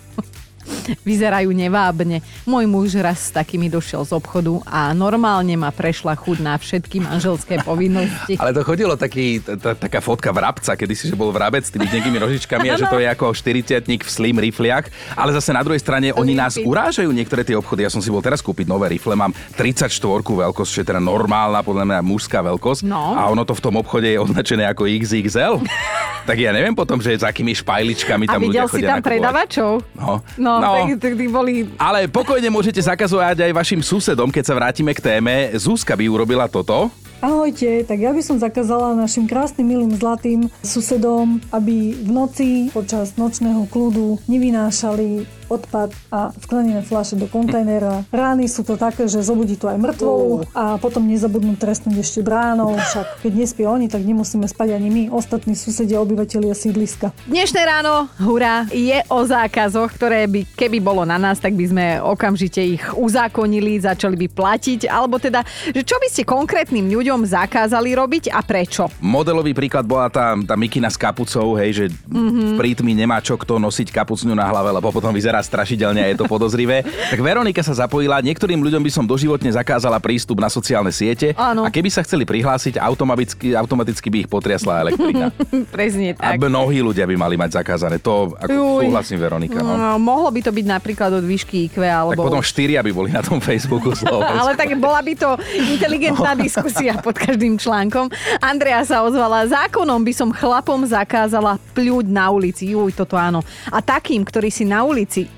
Vyzerajú 1.07 1.51
nevábne. 1.51 2.21
Môj 2.45 2.65
muž 2.69 2.95
raz 2.99 3.29
s 3.29 3.31
takými 3.33 3.67
došiel 3.67 4.05
z 4.05 4.11
obchodu 4.15 4.61
a 4.65 4.93
normálne 4.93 5.53
ma 5.57 5.69
prešla 5.73 6.15
chuť 6.17 6.37
na 6.41 6.55
všetky 6.57 7.01
manželské 7.01 7.61
povinnosti. 7.67 8.37
Ale 8.37 8.55
to 8.55 8.65
chodilo 8.65 8.95
taký, 8.95 9.41
taká 9.57 9.99
fotka 9.99 10.29
vrabca, 10.31 10.77
kedy 10.77 10.93
si, 10.93 11.09
že 11.09 11.15
bol 11.17 11.33
vrabec 11.33 11.65
s 11.65 11.73
tými 11.73 11.89
nejakými 11.89 12.17
rožičkami 12.21 12.67
a 12.71 12.75
že 12.77 12.87
to 12.87 13.01
je 13.01 13.07
ako 13.09 13.33
40 13.33 13.83
v 13.85 14.09
slim 14.09 14.37
rifliach. 14.39 14.85
Ale 15.17 15.35
zase 15.35 15.51
na 15.53 15.61
druhej 15.65 15.81
strane 15.81 16.13
oni 16.13 16.33
nás 16.37 16.57
urážajú 16.57 17.09
niektoré 17.11 17.43
tie 17.43 17.57
obchody. 17.57 17.85
Ja 17.85 17.91
som 17.93 18.01
si 18.01 18.13
bol 18.13 18.23
teraz 18.23 18.39
kúpiť 18.39 18.69
nové 18.69 18.91
rifle, 18.93 19.17
mám 19.17 19.33
34 19.57 19.91
veľkosť, 20.21 20.69
čo 20.69 20.79
je 20.81 20.87
teda 20.87 21.01
normálna, 21.01 21.65
podľa 21.65 21.85
mňa 21.87 21.99
mužská 22.05 22.39
veľkosť. 22.45 22.81
No. 22.87 23.17
A 23.17 23.27
ono 23.29 23.43
to 23.43 23.57
v 23.57 23.63
tom 23.63 23.75
obchode 23.77 24.07
je 24.07 24.17
označené 24.21 24.69
ako 24.69 24.87
XXL. 24.87 25.61
tak 26.21 26.37
ja 26.37 26.49
neviem 26.49 26.71
potom, 26.71 26.97
že 26.97 27.13
s 27.13 27.21
akými 27.21 27.51
špajličkami 27.53 28.25
A 28.25 28.31
tam 28.31 28.41
videl 28.41 28.61
ľudia 28.61 28.65
si 28.65 28.73
chodia 28.73 28.87
tam 28.87 28.97
nakupovať. 28.97 29.11
predavačov? 29.11 29.71
No. 29.93 30.11
No, 30.35 30.51
No. 30.57 30.71
tak, 30.75 30.99
tak 30.99 31.13
boli... 31.27 31.53
Ale 31.75 32.05
pokojne 32.07 32.47
môžete 32.47 32.79
zakazovať 32.79 33.41
aj 33.41 33.51
vašim 33.51 33.81
susedom, 33.81 34.27
keď 34.27 34.43
sa 34.43 34.53
vrátime 34.53 34.91
k 34.91 35.01
téme. 35.01 35.33
Zúska 35.55 35.93
by 35.93 36.05
urobila 36.05 36.45
toto. 36.45 36.89
Ahojte, 37.19 37.85
tak 37.85 38.01
ja 38.01 38.09
by 38.09 38.17
som 38.19 38.35
zakázala 38.35 38.97
našim 38.97 39.29
krásnym, 39.29 39.69
milým, 39.69 39.93
zlatým 39.93 40.49
susedom, 40.61 41.37
aby 41.51 41.93
v 41.93 42.09
noci 42.09 42.49
počas 42.71 43.13
nočného 43.13 43.69
kľudu 43.69 44.17
nevynášali 44.25 45.29
odpad 45.51 45.91
a 46.07 46.31
sklenené 46.39 46.79
fľaše 46.79 47.19
do 47.19 47.27
kontajnera. 47.27 48.07
Rány 48.09 48.47
sú 48.47 48.63
to 48.63 48.79
také, 48.79 49.11
že 49.11 49.19
zobudí 49.19 49.59
to 49.59 49.67
aj 49.67 49.75
mŕtvolu 49.75 50.47
a 50.55 50.79
potom 50.79 51.03
nezabudnú 51.03 51.59
trestnúť 51.59 51.99
ešte 51.99 52.19
bránou. 52.23 52.79
Však 52.79 53.27
keď 53.27 53.31
nespia 53.35 53.67
oni, 53.67 53.91
tak 53.91 54.07
nemusíme 54.07 54.47
spať 54.47 54.79
ani 54.79 54.87
my, 54.87 55.03
ostatní 55.11 55.59
susedia, 55.59 55.99
obyvateľia 55.99 56.55
sídliska. 56.55 57.11
Dnešné 57.27 57.61
ráno, 57.67 58.07
hurá, 58.23 58.71
je 58.71 59.03
o 59.11 59.19
zákazoch, 59.27 59.91
ktoré 59.91 60.23
by, 60.31 60.47
keby 60.55 60.79
bolo 60.79 61.03
na 61.03 61.19
nás, 61.19 61.43
tak 61.43 61.51
by 61.59 61.65
sme 61.67 61.85
okamžite 61.99 62.63
ich 62.63 62.83
uzákonili, 62.95 63.83
začali 63.83 64.15
by 64.15 64.27
platiť, 64.31 64.87
alebo 64.87 65.19
teda, 65.19 65.43
že 65.75 65.83
čo 65.83 65.99
by 65.99 66.07
ste 66.07 66.23
konkrétnym 66.23 66.87
ľuďom 66.87 67.27
zakázali 67.27 67.91
robiť 67.91 68.31
a 68.31 68.39
prečo? 68.39 68.87
Modelový 69.03 69.51
príklad 69.51 69.83
bola 69.83 70.07
tá, 70.07 70.37
tá 70.39 70.55
mikina 70.55 70.87
s 70.87 70.95
kapucou, 70.95 71.59
hej, 71.59 71.71
že 71.75 71.85
mm-hmm. 71.91 72.47
v 72.47 72.51
prítmi 72.55 72.93
nemá 72.95 73.19
čo 73.19 73.35
kto 73.35 73.57
nosiť 73.59 73.91
kapucňu 73.91 74.37
na 74.37 74.47
hlave, 74.47 74.71
lebo 74.71 74.93
potom 74.93 75.11
vyzerá 75.11 75.40
strašidelne 75.41 76.01
a 76.01 76.07
je 76.09 76.17
to 76.17 76.25
podozrivé. 76.25 76.81
tak 76.85 77.19
Veronika 77.19 77.61
sa 77.61 77.73
zapojila, 77.73 78.21
niektorým 78.21 78.61
ľuďom 78.61 78.81
by 78.81 78.91
som 78.91 79.03
doživotne 79.05 79.49
zakázala 79.51 79.97
prístup 79.97 80.39
na 80.39 80.47
sociálne 80.47 80.89
siete 80.89 81.33
Áno. 81.35 81.65
a 81.65 81.69
keby 81.69 81.89
sa 81.89 82.01
chceli 82.01 82.23
prihlásiť, 82.23 82.77
automaticky, 82.77 83.53
automaticky 83.53 84.07
by 84.07 84.17
ich 84.23 84.29
potriasla 84.29 84.87
elektrina. 84.87 85.33
Presne 85.75 86.13
a 86.17 86.37
tak. 86.37 86.41
mnohí 86.41 86.79
ľudia 86.79 87.05
by 87.05 87.15
mali 87.17 87.35
mať 87.35 87.61
zakázané. 87.61 87.97
To 88.01 88.33
ako 88.37 88.51
Juj. 88.51 88.83
súhlasím, 88.87 89.17
Veronika. 89.19 89.59
No. 89.61 89.73
No, 89.73 89.89
mohlo 89.97 90.29
by 90.29 90.41
to 90.43 90.51
byť 90.51 90.65
napríklad 90.67 91.11
od 91.17 91.25
výšky 91.25 91.69
IQ, 91.69 91.81
Tak 91.81 91.91
alebo... 91.91 92.21
potom 92.21 92.43
štyria 92.43 92.85
by 92.85 92.91
boli 92.91 93.09
na 93.09 93.21
tom 93.21 93.39
Facebooku 93.41 93.95
Slovensku. 93.95 94.37
Ale 94.41 94.53
tak 94.53 94.69
bola 94.77 95.01
by 95.01 95.13
to 95.15 95.29
inteligentná 95.55 96.35
diskusia 96.35 96.99
pod 96.99 97.15
každým 97.15 97.55
článkom. 97.55 98.11
Andrea 98.43 98.83
sa 98.83 99.01
ozvala, 99.01 99.47
zákonom 99.47 100.03
by 100.03 100.13
som 100.13 100.29
chlapom 100.29 100.83
zakázala 100.83 101.55
pľuť 101.71 102.05
na 102.11 102.27
ulici. 102.29 102.75
Juj, 102.75 102.91
toto 102.91 103.15
áno. 103.15 103.39
A 103.71 103.79
takým, 103.79 104.21
ktorí 104.21 104.51
si 104.51 104.67
na 104.67 104.83
ulici 104.83 105.30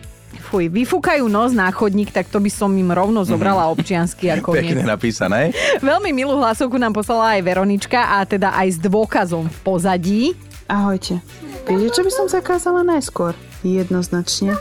fuj, 0.53 0.69
vyfúkajú 0.69 1.25
nos 1.25 1.49
na 1.49 1.73
chodník, 1.73 2.13
tak 2.13 2.29
to 2.29 2.37
by 2.37 2.45
som 2.53 2.69
im 2.77 2.93
rovno 2.93 3.25
zobrala 3.25 3.73
občiansky 3.73 4.29
ako 4.29 4.53
Pekne 4.53 4.85
napísané. 4.85 5.49
Veľmi 5.81 6.13
milú 6.13 6.37
hlasovku 6.37 6.77
nám 6.77 6.93
poslala 6.93 7.33
aj 7.33 7.41
Veronička 7.41 8.21
a 8.21 8.21
teda 8.21 8.53
aj 8.53 8.67
s 8.69 8.77
dôkazom 8.77 9.49
v 9.49 9.57
pozadí. 9.65 10.21
Ahojte. 10.69 11.17
Viete, 11.65 11.89
čo 11.89 12.05
by 12.05 12.11
som 12.13 12.25
zakázala 12.29 12.85
najskôr? 12.85 13.33
Jednoznačne 13.65 14.53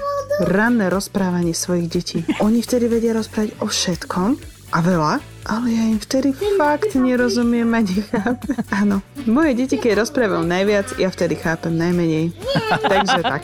ranné 0.48 0.88
rozprávanie 0.88 1.52
svojich 1.52 1.86
detí. 1.92 2.18
Oni 2.40 2.64
vtedy 2.64 2.88
vedia 2.88 3.12
rozprávať 3.12 3.52
o 3.60 3.68
všetkom 3.68 4.40
a 4.72 4.78
veľa, 4.80 5.20
ale 5.42 5.66
ja 5.74 5.84
im 5.90 5.98
vtedy 5.98 6.30
fakt 6.54 6.94
nerozumiem 6.94 7.66
a 7.74 7.80
nechápem. 7.82 8.56
Áno, 8.70 9.02
moje 9.26 9.58
deti, 9.58 9.76
keď 9.76 10.06
rozprávajú 10.06 10.46
najviac, 10.46 10.94
ja 10.96 11.10
vtedy 11.10 11.34
chápem 11.34 11.74
najmenej. 11.74 12.30
Takže 12.82 13.20
tak. 13.20 13.42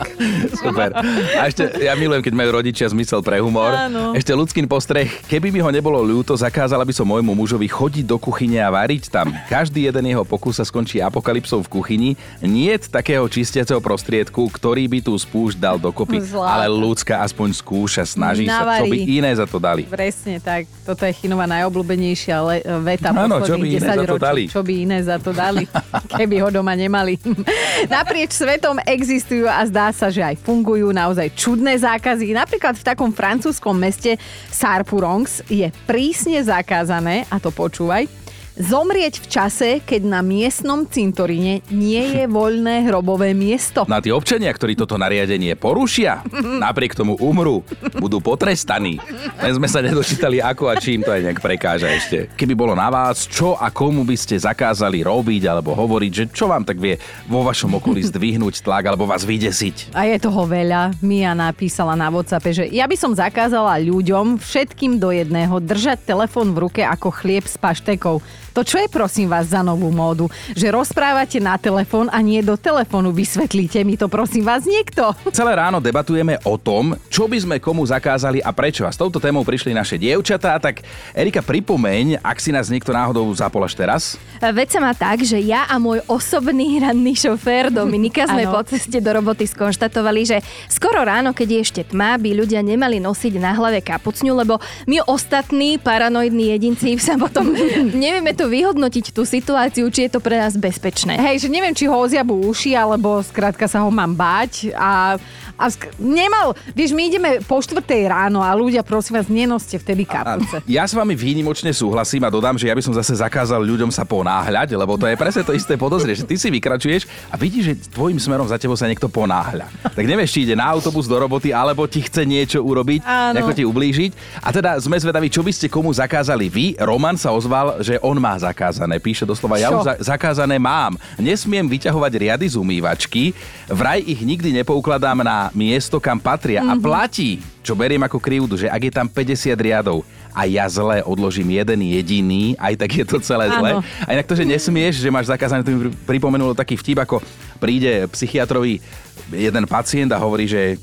Super. 0.55 0.95
A 1.35 1.50
ešte, 1.50 1.67
ja 1.83 1.99
milujem, 1.99 2.23
keď 2.23 2.35
majú 2.38 2.50
rodičia 2.62 2.87
zmysel 2.87 3.19
pre 3.21 3.43
humor. 3.43 3.75
Áno. 3.75 4.14
Ešte 4.14 4.31
ľudský 4.31 4.62
postreh. 4.71 5.11
Keby 5.26 5.50
mi 5.50 5.59
ho 5.59 5.71
nebolo 5.75 5.99
ľúto, 5.99 6.38
zakázala 6.38 6.87
by 6.87 6.95
som 6.95 7.07
môjmu 7.11 7.35
mužovi 7.35 7.67
chodiť 7.67 8.07
do 8.07 8.17
kuchyne 8.17 8.62
a 8.62 8.71
variť 8.71 9.11
tam. 9.11 9.35
Každý 9.50 9.90
jeden 9.90 10.14
jeho 10.14 10.23
pokus 10.23 10.62
sa 10.62 10.64
skončí 10.64 11.02
apokalypsou 11.02 11.67
v 11.67 11.69
kuchyni. 11.69 12.11
Nie 12.38 12.78
takého 12.78 13.26
čistiaceho 13.26 13.83
prostriedku, 13.83 14.47
ktorý 14.55 14.87
by 14.87 14.99
tú 15.02 15.19
spúšť 15.19 15.59
dal 15.59 15.76
dokopy. 15.83 16.23
Zláta. 16.23 16.62
Ale 16.62 16.67
ľudská 16.71 17.26
aspoň 17.26 17.59
skúša, 17.59 18.07
snaží 18.07 18.47
sa, 18.47 18.78
čo 18.78 18.87
by 18.87 18.99
iné 19.02 19.31
za 19.35 19.45
to 19.50 19.59
dali. 19.59 19.83
Presne 19.85 20.38
tak. 20.38 20.71
Toto 20.87 21.02
je 21.02 21.12
Chinova 21.12 21.45
najobľúbenejšia 21.50 21.88
le- 21.88 22.64
veta 22.83 23.11
Áno, 23.11 23.40
čo 23.40 23.54
by 23.54 23.64
posledných 23.64 23.71
iné 23.71 23.80
za 23.80 23.95
10 23.95 23.99
to 23.99 24.04
ročí. 24.11 24.21
dali? 24.21 24.42
Čo 24.45 24.61
by 24.61 24.73
iné 24.75 24.99
za 25.00 25.16
to 25.16 25.30
dali, 25.30 25.64
keby 26.18 26.37
ho 26.38 26.49
doma 26.50 26.75
nemali. 26.75 27.14
Naprieč 27.95 28.35
svetom 28.35 28.83
existujú 28.83 29.47
a 29.47 29.62
zdá 29.62 29.88
sa, 29.90 30.09
že 30.09 30.21
aj 30.21 30.37
fungujú 30.38 30.90
naozaj 30.90 31.30
čudné 31.33 31.76
zákazy. 31.76 32.33
Napríklad 32.33 32.75
v 32.75 32.85
takom 32.85 33.09
francúzskom 33.09 33.73
meste 33.73 34.18
Sarpurongs 34.49 35.47
je 35.47 35.68
prísne 35.87 36.40
zakázané, 36.40 37.23
a 37.26 37.38
to 37.38 37.49
počúvaj, 37.49 38.18
zomrieť 38.59 39.23
v 39.23 39.27
čase, 39.31 39.69
keď 39.81 40.03
na 40.05 40.21
miestnom 40.21 40.85
cintoríne 40.85 41.62
nie 41.71 42.03
je 42.19 42.25
voľné 42.27 42.91
hrobové 42.91 43.33
miesto. 43.33 43.87
Na 43.87 44.03
tí 44.03 44.11
občania, 44.11 44.50
ktorí 44.50 44.75
toto 44.75 44.99
nariadenie 44.99 45.55
porušia, 45.55 46.27
napriek 46.35 46.99
tomu 46.99 47.15
umrú, 47.23 47.62
budú 47.97 48.19
potrestaní. 48.19 48.99
Len 49.38 49.53
sme 49.55 49.71
sa 49.71 49.79
nedočítali, 49.79 50.43
ako 50.43 50.69
a 50.69 50.75
čím 50.77 51.07
to 51.07 51.15
aj 51.15 51.23
nejak 51.23 51.41
prekáža 51.41 51.88
ešte. 51.95 52.19
Keby 52.35 52.55
bolo 52.59 52.75
na 52.75 52.91
vás, 52.91 53.31
čo 53.31 53.55
a 53.55 53.71
komu 53.71 54.03
by 54.03 54.19
ste 54.19 54.35
zakázali 54.35 55.07
robiť 55.07 55.43
alebo 55.47 55.79
hovoriť, 55.79 56.12
že 56.12 56.25
čo 56.35 56.50
vám 56.50 56.67
tak 56.67 56.83
vie 56.83 56.99
vo 57.31 57.47
vašom 57.47 57.79
okolí 57.79 58.03
zdvihnúť 58.03 58.67
tlak 58.67 58.91
alebo 58.91 59.07
vás 59.07 59.23
vydesiť. 59.23 59.95
A 59.95 60.11
je 60.11 60.19
toho 60.19 60.43
veľa. 60.45 60.99
Mia 60.99 61.31
napísala 61.33 61.95
na 61.95 62.11
WhatsAppe, 62.11 62.50
že 62.50 62.65
ja 62.75 62.91
by 62.91 62.97
som 62.99 63.15
zakázala 63.15 63.79
ľuďom 63.79 64.43
všetkým 64.43 64.99
do 64.99 65.15
jedného 65.15 65.62
držať 65.62 66.03
telefón 66.03 66.50
v 66.50 66.67
ruke 66.67 66.83
ako 66.83 67.15
chlieb 67.15 67.47
s 67.47 67.55
paštekou. 67.55 68.19
To 68.59 68.67
čo 68.67 68.83
je 68.83 68.91
prosím 68.91 69.31
vás 69.31 69.55
za 69.55 69.62
novú 69.62 69.87
módu? 69.95 70.27
Že 70.50 70.83
rozprávate 70.83 71.38
na 71.38 71.55
telefón 71.55 72.11
a 72.11 72.19
nie 72.19 72.43
do 72.43 72.59
telefónu. 72.59 73.15
Vysvetlíte 73.15 73.87
mi 73.87 73.95
to 73.95 74.11
prosím 74.11 74.43
vás 74.43 74.67
niekto. 74.67 75.15
Celé 75.31 75.55
ráno 75.55 75.79
debatujeme 75.79 76.43
o 76.43 76.59
tom, 76.59 76.99
čo 77.07 77.31
by 77.31 77.38
sme 77.38 77.57
komu 77.62 77.87
zakázali 77.87 78.43
a 78.43 78.50
prečo. 78.50 78.83
A 78.83 78.91
s 78.91 78.99
touto 78.99 79.23
témou 79.23 79.47
prišli 79.47 79.71
naše 79.71 79.95
dievčatá, 79.95 80.59
tak 80.59 80.83
Erika, 81.15 81.38
pripomeň, 81.38 82.19
ak 82.19 82.43
si 82.43 82.50
nás 82.50 82.67
niekto 82.67 82.91
náhodou 82.91 83.31
zapol 83.31 83.62
až 83.62 83.79
teraz. 83.79 84.19
Veď 84.43 84.75
sa 84.75 84.81
má 84.83 84.91
tak, 84.91 85.23
že 85.23 85.38
ja 85.38 85.62
a 85.71 85.79
môj 85.79 86.03
osobný 86.11 86.83
ranný 86.83 87.15
šofér 87.15 87.71
Dominika 87.71 88.27
sme 88.27 88.43
po 88.50 88.59
ceste 88.67 88.99
do 88.99 89.11
roboty 89.15 89.47
skonštatovali, 89.47 90.27
že 90.27 90.43
skoro 90.67 91.07
ráno, 91.07 91.31
keď 91.31 91.47
je 91.47 91.61
ešte 91.62 91.83
tma, 91.95 92.19
by 92.19 92.35
ľudia 92.35 92.59
nemali 92.59 92.99
nosiť 92.99 93.38
na 93.38 93.55
hlave 93.55 93.87
kapucňu, 93.87 94.35
lebo 94.35 94.59
my 94.91 95.07
ostatní 95.07 95.79
paranoidní 95.79 96.59
jedinci 96.59 96.99
sa 96.99 97.15
potom 97.15 97.55
nevieme 98.03 98.35
to 98.35 98.48
vyhodnotiť 98.49 99.12
tú 99.12 99.23
situáciu, 99.23 99.87
či 99.88 100.09
je 100.09 100.17
to 100.17 100.21
pre 100.21 100.37
nás 100.37 100.57
bezpečné. 100.57 101.14
Hej, 101.14 101.45
že 101.45 101.49
neviem, 101.49 101.73
či 101.73 101.85
ho 101.85 101.95
oziabu 101.95 102.35
uši, 102.45 102.73
alebo 102.73 103.21
skrátka 103.21 103.69
sa 103.69 103.81
ho 103.81 103.90
mám 103.93 104.11
báť 104.11 104.73
a, 104.73 105.17
a 105.55 105.64
sk- 105.69 105.93
nemal, 105.97 106.52
vieš, 106.73 106.93
my 106.93 107.02
ideme 107.05 107.31
po 107.45 107.61
štvrtej 107.61 108.09
ráno 108.09 108.40
a 108.40 108.50
ľudia, 108.52 108.81
prosím 108.81 109.21
vás, 109.21 109.28
nenoste 109.28 109.76
vtedy 109.76 110.02
kapuce. 110.02 110.64
Ja 110.64 110.85
s 110.85 110.93
vami 110.93 111.12
výnimočne 111.12 111.71
súhlasím 111.71 112.25
a 112.25 112.33
dodám, 112.33 112.57
že 112.57 112.67
ja 112.67 112.75
by 112.75 112.83
som 112.83 112.97
zase 112.97 113.14
zakázal 113.14 113.61
ľuďom 113.61 113.93
sa 113.93 114.02
ponáhľať, 114.02 114.73
lebo 114.73 114.97
to 114.97 115.05
je 115.05 115.14
presne 115.14 115.45
to 115.45 115.52
isté 115.52 115.76
podozrie, 115.76 116.17
že 116.17 116.25
ty 116.25 116.35
si 116.35 116.49
vykračuješ 116.49 117.05
a 117.28 117.37
vidíš, 117.37 117.64
že 117.64 117.75
tvojim 117.93 118.17
smerom 118.17 118.49
za 118.49 118.57
tebou 118.57 118.75
sa 118.75 118.88
niekto 118.88 119.07
ponáhľa. 119.07 119.69
Tak 119.93 120.05
nevieš, 120.05 120.33
či 120.33 120.49
ide 120.49 120.57
na 120.57 120.69
autobus 120.71 121.05
do 121.05 121.17
roboty, 121.17 121.52
alebo 121.52 121.85
ti 121.85 122.00
chce 122.00 122.25
niečo 122.25 122.61
urobiť, 122.62 123.05
Áno. 123.05 123.37
nejako 123.37 123.52
ti 123.52 123.64
ublížiť. 123.64 124.11
A 124.40 124.49
teda 124.50 124.78
sme 124.78 124.97
zvedaví, 124.97 125.28
čo 125.28 125.43
by 125.43 125.52
ste 125.52 125.67
komu 125.69 125.90
zakázali 125.90 126.47
vy. 126.49 126.67
Roman 126.78 127.19
sa 127.19 127.35
ozval, 127.35 127.83
že 127.83 127.99
on 128.00 128.17
má 128.17 128.28
zakázané. 128.37 128.99
Píše 128.99 129.23
doslova, 129.23 129.57
ja 129.57 129.71
už 129.71 129.87
za- 129.87 130.13
zakázané 130.13 130.59
mám. 130.59 130.99
Nesmiem 131.17 131.65
vyťahovať 131.65 132.13
riady 132.13 132.47
z 132.47 132.57
umývačky, 132.57 133.33
vraj 133.67 134.03
ich 134.03 134.19
nikdy 134.19 134.53
nepoukladám 134.53 135.23
na 135.23 135.49
miesto, 135.51 135.97
kam 135.97 136.19
patria 136.19 136.61
Mhm. 136.61 136.69
a 136.69 136.75
platí, 136.77 137.31
čo 137.63 137.73
beriem 137.73 138.03
ako 138.03 138.19
krivdu, 138.19 138.59
že 138.59 138.67
ak 138.67 138.83
je 138.83 138.93
tam 138.93 139.07
50 139.07 139.55
riadov 139.55 140.03
a 140.31 140.45
ja 140.45 140.67
zle 140.67 141.01
odložím 141.03 141.49
jeden 141.53 141.81
jediný, 141.85 142.53
aj 142.57 142.75
tak 142.77 142.91
je 142.93 143.05
to 143.07 143.17
celé 143.19 143.49
zle. 143.49 143.71
Áno. 143.71 143.81
A 144.03 144.11
inak 144.11 144.25
to, 144.25 144.35
že 144.35 144.45
nesmieš, 144.45 144.99
že 144.99 145.09
máš 145.09 145.27
zakázané, 145.27 145.63
to 145.63 145.71
mi 145.71 145.79
pri- 145.87 145.95
pripomenulo 146.09 146.53
taký 146.53 146.75
vtip, 146.75 146.99
ako 146.99 147.23
príde 147.57 148.05
psychiatrovi 148.09 148.83
jeden 149.29 149.65
pacient 149.65 150.11
a 150.11 150.19
hovorí, 150.19 150.45
že 150.45 150.77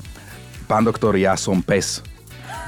pán 0.64 0.80
doktor, 0.80 1.14
ja 1.14 1.34
som 1.34 1.58
pes. 1.58 2.00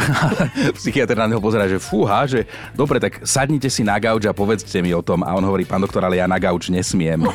Psychiatr 0.78 1.18
na 1.18 1.26
neho 1.26 1.42
pozerá, 1.42 1.66
že 1.66 1.82
fúha, 1.82 2.24
že 2.24 2.46
dobre, 2.72 3.02
tak 3.02 3.26
sadnite 3.26 3.68
si 3.68 3.82
na 3.82 3.98
gauč 3.98 4.24
a 4.26 4.32
povedzte 4.32 4.80
mi 4.80 4.94
o 4.94 5.02
tom. 5.02 5.26
A 5.26 5.34
on 5.34 5.44
hovorí, 5.44 5.66
pán 5.66 5.82
doktor, 5.82 6.06
ale 6.06 6.18
ja 6.18 6.30
na 6.30 6.38
gauč 6.38 6.70
nesmiem. 6.70 7.22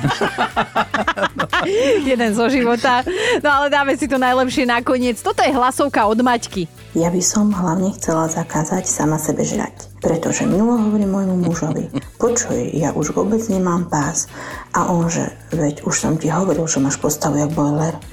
Jeden 2.10 2.32
zo 2.36 2.48
života. 2.50 3.04
No 3.40 3.50
ale 3.52 3.68
dáme 3.72 3.96
si 3.96 4.08
to 4.08 4.20
najlepšie 4.20 4.68
nakoniec. 4.68 5.20
Toto 5.20 5.44
je 5.44 5.52
hlasovka 5.52 6.08
od 6.08 6.20
Maťky. 6.20 6.68
Ja 6.98 7.10
by 7.10 7.22
som 7.24 7.52
hlavne 7.52 7.92
chcela 7.96 8.30
zakázať 8.30 8.86
sama 8.86 9.18
sebe 9.18 9.44
žrať. 9.44 9.93
Pretože 10.04 10.44
milo 10.44 10.76
hovorí 10.76 11.08
môjmu 11.08 11.48
mužovi, 11.48 11.88
počuj, 12.20 12.76
ja 12.76 12.92
už 12.92 13.16
vôbec 13.16 13.40
nemám 13.48 13.88
pás. 13.88 14.28
A 14.76 14.92
on 14.92 15.08
že, 15.08 15.32
veď 15.56 15.88
už 15.88 15.96
som 15.96 16.20
ti 16.20 16.28
hovoril, 16.28 16.68
že 16.68 16.84
máš 16.84 17.00
postavu 17.00 17.40
jak 17.40 17.56
boiler. 17.56 17.96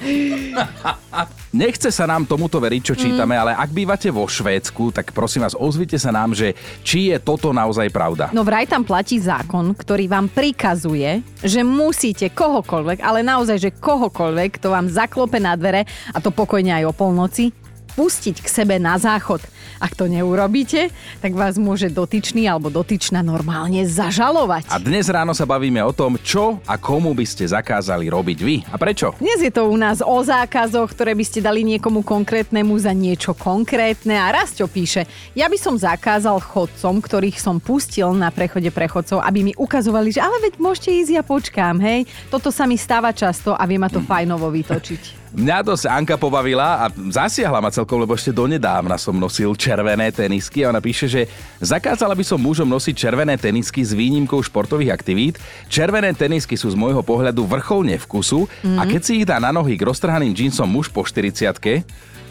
Nechce 1.50 1.90
sa 1.90 2.06
nám 2.06 2.30
tomuto 2.30 2.62
veriť, 2.62 2.82
čo 2.86 2.94
čítame, 2.94 3.34
ale 3.34 3.50
ak 3.58 3.74
bývate 3.74 4.06
vo 4.14 4.22
Švédsku, 4.22 4.94
tak 4.94 5.10
prosím 5.10 5.42
vás, 5.42 5.58
ozvite 5.58 5.98
sa 5.98 6.14
nám, 6.14 6.30
že 6.30 6.54
či 6.86 7.10
je 7.10 7.18
toto 7.18 7.50
naozaj 7.50 7.90
pravda. 7.90 8.30
No 8.30 8.46
vraj 8.46 8.70
tam 8.70 8.86
platí 8.86 9.18
zákon, 9.18 9.74
ktorý 9.74 10.06
vám 10.06 10.30
prikazuje, 10.30 11.26
že 11.42 11.66
musíte 11.66 12.30
kohokoľvek, 12.30 13.02
ale 13.02 13.26
naozaj, 13.26 13.58
že 13.58 13.74
kohokoľvek, 13.74 14.62
to 14.62 14.70
vám 14.70 14.86
zaklope 14.86 15.42
na 15.42 15.58
dvere, 15.58 15.90
a 16.14 16.22
to 16.22 16.30
pokojne 16.30 16.70
aj 16.70 16.86
o 16.86 16.94
polnoci, 16.94 17.50
pustiť 17.94 18.42
k 18.42 18.48
sebe 18.48 18.76
na 18.78 18.96
záchod. 18.96 19.42
Ak 19.80 19.96
to 19.96 20.04
neurobíte, 20.04 20.92
tak 21.24 21.32
vás 21.32 21.56
môže 21.56 21.88
dotyčný 21.88 22.44
alebo 22.44 22.68
dotyčná 22.68 23.24
normálne 23.24 23.80
zažalovať. 23.88 24.68
A 24.68 24.76
dnes 24.76 25.08
ráno 25.08 25.32
sa 25.32 25.48
bavíme 25.48 25.80
o 25.80 25.88
tom, 25.96 26.20
čo 26.20 26.60
a 26.68 26.76
komu 26.76 27.16
by 27.16 27.24
ste 27.24 27.48
zakázali 27.48 28.12
robiť 28.12 28.38
vy 28.44 28.56
a 28.68 28.76
prečo. 28.76 29.16
Dnes 29.16 29.40
je 29.40 29.48
to 29.48 29.72
u 29.72 29.76
nás 29.80 30.04
o 30.04 30.18
zákazoch, 30.20 30.92
ktoré 30.92 31.16
by 31.16 31.24
ste 31.24 31.40
dali 31.40 31.64
niekomu 31.64 32.04
konkrétnemu 32.04 32.76
za 32.76 32.92
niečo 32.92 33.32
konkrétne 33.32 34.20
a 34.20 34.28
Rastio 34.28 34.68
píše, 34.68 35.08
ja 35.32 35.48
by 35.48 35.56
som 35.56 35.80
zakázal 35.80 36.36
chodcom, 36.44 37.00
ktorých 37.00 37.40
som 37.40 37.56
pustil 37.56 38.12
na 38.12 38.28
prechode 38.28 38.68
prechodcov, 38.68 39.24
aby 39.24 39.48
mi 39.48 39.52
ukazovali, 39.56 40.12
že 40.12 40.20
ale 40.20 40.44
veď 40.44 40.60
môžete 40.60 40.92
ísť, 40.92 41.10
ja 41.16 41.24
počkám, 41.24 41.80
hej. 41.80 42.04
Toto 42.28 42.52
sa 42.52 42.68
mi 42.68 42.76
stáva 42.76 43.16
často 43.16 43.56
a 43.56 43.64
vie 43.64 43.80
ma 43.80 43.88
to 43.88 44.04
fajnovo 44.10 44.52
vytočiť. 44.52 45.19
Mňa 45.30 45.62
to 45.62 45.78
sa 45.78 45.94
Anka 45.94 46.18
pobavila 46.18 46.82
a 46.82 46.90
zasiahla 46.90 47.62
ma 47.62 47.70
celkom, 47.70 48.02
lebo 48.02 48.18
ešte 48.18 48.34
donedávna 48.34 48.98
som 48.98 49.14
nosil 49.14 49.54
červené 49.54 50.10
tenisky 50.10 50.66
a 50.66 50.74
ona 50.74 50.82
píše, 50.82 51.06
že 51.06 51.30
zakázala 51.62 52.18
by 52.18 52.24
som 52.26 52.42
mužom 52.42 52.66
nosiť 52.66 52.94
červené 52.98 53.38
tenisky 53.38 53.86
s 53.86 53.94
výnimkou 53.94 54.42
športových 54.42 54.90
aktivít. 54.90 55.38
Červené 55.70 56.10
tenisky 56.18 56.58
sú 56.58 56.74
z 56.74 56.74
môjho 56.74 57.06
pohľadu 57.06 57.46
vrcholne 57.46 57.94
vkusu 58.02 58.50
mm-hmm. 58.50 58.78
a 58.78 58.82
keď 58.90 59.00
si 59.06 59.22
ich 59.22 59.26
dá 59.28 59.38
na 59.38 59.54
nohy 59.54 59.78
k 59.78 59.86
roztrhaným 59.86 60.34
džínsom 60.34 60.66
muž 60.66 60.90
po 60.90 61.06
40 61.06 61.46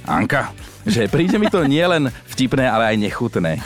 Anka, 0.04 0.52
že 0.84 1.08
príde 1.08 1.40
mi 1.40 1.48
to 1.48 1.64
nielen 1.64 2.12
vtipné, 2.28 2.68
ale 2.68 2.92
aj 2.92 2.98
nechutné. 3.00 3.64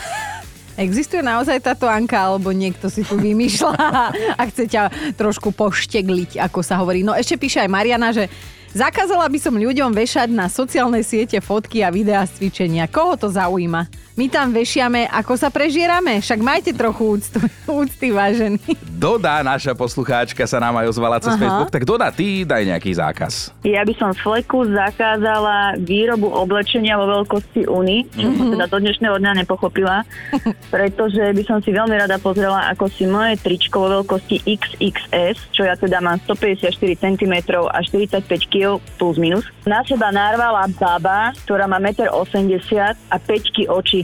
Existuje 0.74 1.22
naozaj 1.22 1.62
táto 1.62 1.86
Anka, 1.86 2.18
alebo 2.18 2.50
niekto 2.50 2.90
si 2.90 3.06
tu 3.06 3.14
vymýšľa 3.14 3.74
a 4.38 4.42
chce 4.50 4.66
ťa 4.66 4.82
trošku 5.14 5.54
poštegliť, 5.54 6.42
ako 6.42 6.66
sa 6.66 6.78
hovorí. 6.82 7.06
No 7.06 7.14
ešte 7.14 7.38
píše 7.38 7.62
aj 7.62 7.70
Mariana, 7.70 8.10
že 8.10 8.26
Zakázala 8.74 9.30
by 9.30 9.38
som 9.38 9.54
ľuďom 9.54 9.94
vešať 9.94 10.34
na 10.34 10.50
sociálne 10.50 10.98
siete 11.06 11.38
fotky 11.38 11.86
a 11.86 11.94
videá 11.94 12.26
z 12.26 12.42
cvičenia. 12.42 12.90
Koho 12.90 13.14
to 13.14 13.30
zaujíma? 13.30 13.86
My 14.14 14.30
tam 14.30 14.54
vešiame, 14.54 15.10
ako 15.10 15.34
sa 15.34 15.50
prežierame. 15.50 16.22
Však 16.22 16.38
majte 16.38 16.70
trochu 16.70 17.18
úctu, 17.18 17.42
úcty, 17.82 18.14
vážený. 18.14 18.62
Doda, 18.94 19.42
naša 19.42 19.74
poslucháčka, 19.74 20.46
sa 20.46 20.62
nám 20.62 20.78
aj 20.78 20.86
ozvala 20.94 21.18
cez 21.18 21.34
Aha. 21.34 21.42
Facebook. 21.42 21.70
Tak 21.74 21.82
Doda, 21.82 22.14
ty 22.14 22.46
daj 22.46 22.62
nejaký 22.62 22.94
zákaz. 22.94 23.50
Ja 23.66 23.82
by 23.82 23.90
som 23.98 24.14
z 24.14 24.22
fleku 24.22 24.70
zakázala 24.70 25.74
výrobu 25.82 26.30
oblečenia 26.30 26.94
vo 26.94 27.10
veľkosti 27.10 27.66
Uni, 27.66 28.06
čo 28.14 28.30
mm-hmm. 28.30 28.38
som 28.38 28.46
teda 28.54 28.66
do 28.70 28.78
dnešného 28.86 29.16
dňa 29.18 29.32
nepochopila, 29.42 30.06
pretože 30.74 31.34
by 31.34 31.42
som 31.42 31.58
si 31.58 31.74
veľmi 31.74 31.98
rada 31.98 32.14
pozrela, 32.22 32.70
ako 32.70 32.86
si 32.94 33.10
moje 33.10 33.34
tričko 33.42 33.82
vo 33.82 33.88
veľkosti 33.98 34.46
XXS, 34.46 35.50
čo 35.50 35.66
ja 35.66 35.74
teda 35.74 35.98
mám 35.98 36.22
154 36.22 36.70
cm 36.78 37.34
a 37.50 37.78
45 37.82 38.30
kg 38.46 38.78
plus 38.94 39.18
minus, 39.18 39.42
na 39.66 39.82
seba 39.82 40.14
narvala 40.14 40.70
baba, 40.78 41.34
ktorá 41.42 41.66
má 41.66 41.82
1,80 41.82 42.06
m 42.06 42.94
a 43.10 43.16
5 43.18 43.74
očí. 43.74 44.03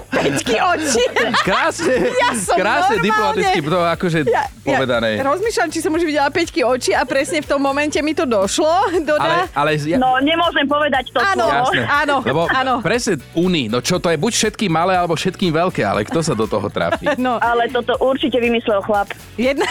Peťky 0.11 0.55
oči. 0.59 1.03
Krásne, 1.41 1.95
ja 2.23 2.29
som 2.35 2.59
krásne 2.59 2.99
normálne... 2.99 3.07
diplomaticky 3.07 3.59
to 3.63 3.79
akože 3.79 4.19
ja, 4.27 4.43
povedané. 4.59 5.15
Ja 5.15 5.23
rozmýšľam, 5.23 5.69
či 5.71 5.79
som 5.79 5.91
už 5.95 6.03
videla 6.03 6.27
Peťky 6.27 6.61
oči 6.67 6.91
a 6.91 7.07
presne 7.07 7.39
v 7.39 7.47
tom 7.47 7.63
momente 7.63 7.95
mi 8.03 8.11
to 8.11 8.27
došlo. 8.27 9.01
Dodá. 9.01 9.47
Ale, 9.47 9.71
ale 9.79 9.79
ja... 9.79 9.95
No, 9.95 10.19
nemôžem 10.19 10.67
povedať 10.67 11.15
to 11.15 11.23
áno, 11.23 11.47
Jasné. 11.47 11.83
Áno, 11.87 12.15
Lebo 12.27 12.43
áno. 12.51 12.83
presne 12.83 13.23
Uni, 13.33 13.71
no 13.71 13.79
čo 13.79 14.03
to 14.03 14.11
je, 14.11 14.19
buď 14.19 14.31
všetkým 14.35 14.71
malé, 14.71 14.99
alebo 14.99 15.15
všetkým 15.15 15.55
veľké, 15.55 15.81
ale 15.87 16.03
kto 16.03 16.19
sa 16.19 16.35
do 16.35 16.45
toho 16.45 16.67
tráfi? 16.67 17.07
No. 17.21 17.37
Ale 17.37 17.69
toto 17.69 17.93
určite 18.01 18.41
vymyslel 18.41 18.81
chlap. 18.81 19.13
Jedna... 19.37 19.61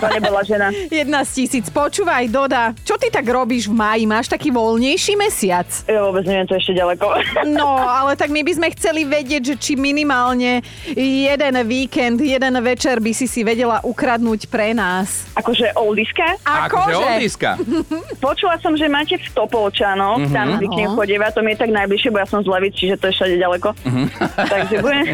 To 0.00 0.08
nebola 0.08 0.40
žena. 0.40 0.72
Jedna 1.04 1.20
z 1.20 1.44
tisíc. 1.44 1.68
Počúvaj, 1.68 2.32
Doda, 2.32 2.72
čo 2.80 2.96
ty 2.96 3.12
tak 3.12 3.28
robíš 3.28 3.68
v 3.68 3.76
máji? 3.76 4.02
Máš 4.08 4.32
taký 4.32 4.48
voľnejší 4.48 5.20
mesiac? 5.20 5.68
Ja 5.84 6.00
vôbec 6.00 6.24
neviem, 6.24 6.48
to 6.48 6.56
ešte 6.56 6.72
ďaleko. 6.72 7.04
No, 7.44 7.76
ale 7.76 8.16
tak 8.16 8.32
my 8.32 8.40
by 8.40 8.52
sme 8.56 8.68
chceli 8.72 9.04
vedieť, 9.04 9.52
že 9.52 9.54
či 9.60 9.72
minimálne 9.84 10.64
jeden 10.96 11.54
víkend, 11.68 12.16
jeden 12.24 12.56
večer 12.64 13.04
by 13.04 13.12
si 13.12 13.28
si 13.28 13.44
vedela 13.44 13.84
ukradnúť 13.84 14.48
pre 14.48 14.72
nás. 14.72 15.28
Akože 15.36 15.76
oldiska? 15.76 16.40
Akože 16.40 16.94
oldiska. 16.96 17.50
Počula 18.24 18.56
som, 18.64 18.72
že 18.72 18.88
máte 18.88 19.20
v 19.20 19.28
Topolčanoch, 19.36 20.24
mm-hmm. 20.24 20.32
tam 20.32 20.46
zvyknem 20.56 20.90
chodievať, 20.96 21.30
to 21.36 21.40
mi 21.44 21.52
je 21.52 21.58
tak 21.60 21.70
najbližšie, 21.76 22.08
bo 22.08 22.18
ja 22.24 22.26
som 22.26 22.40
z 22.40 22.48
Levic, 22.48 22.72
čiže 22.72 22.96
to 22.96 23.12
je 23.12 23.14
všade 23.20 23.36
ďaleko. 23.36 23.68
Mm-hmm. 23.84 24.06
Takže 24.56 24.76
budem, 24.80 25.04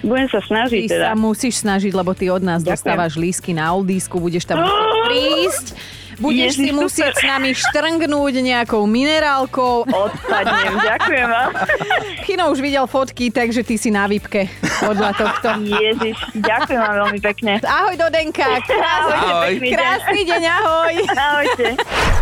budem 0.00 0.28
sa 0.32 0.40
snažiť 0.40 0.80
ty 0.88 0.92
teda. 0.96 1.12
sa 1.12 1.14
musíš 1.18 1.54
snažiť, 1.60 1.92
lebo 1.92 2.16
ty 2.16 2.32
od 2.32 2.40
nás 2.40 2.64
Ďakujem. 2.64 2.72
dostávaš 2.72 3.12
lísky 3.20 3.52
na 3.52 3.68
oldisku, 3.76 4.16
budeš 4.16 4.48
tam 4.48 4.64
prísť 5.06 5.76
Budeš 6.18 6.54
Ježiš, 6.54 6.62
si 6.62 6.70
musieť 6.70 7.14
super. 7.16 7.22
s 7.22 7.30
nami 7.30 7.50
štrngnúť 7.50 8.34
nejakou 8.38 8.82
minerálkou. 8.86 9.88
Odpadnem, 9.88 10.74
ďakujem 10.78 11.26
vám. 11.26 11.50
Chino 12.26 12.44
už 12.54 12.58
videl 12.62 12.86
fotky, 12.86 13.34
takže 13.34 13.66
ty 13.66 13.74
si 13.74 13.90
na 13.90 14.06
výpke 14.06 14.46
podľa 14.78 15.10
tohto. 15.18 15.48
Ježiš, 15.64 16.16
ďakujem 16.38 16.80
vám 16.80 16.94
veľmi 17.06 17.20
pekne. 17.20 17.52
Ahoj 17.64 17.94
Dodenka, 17.98 18.46
krásny, 18.62 19.16
ahoj. 19.18 19.52
krásny 19.74 20.20
deň, 20.22 20.42
ahoj. 20.46 20.94
Ahojte. 21.14 21.66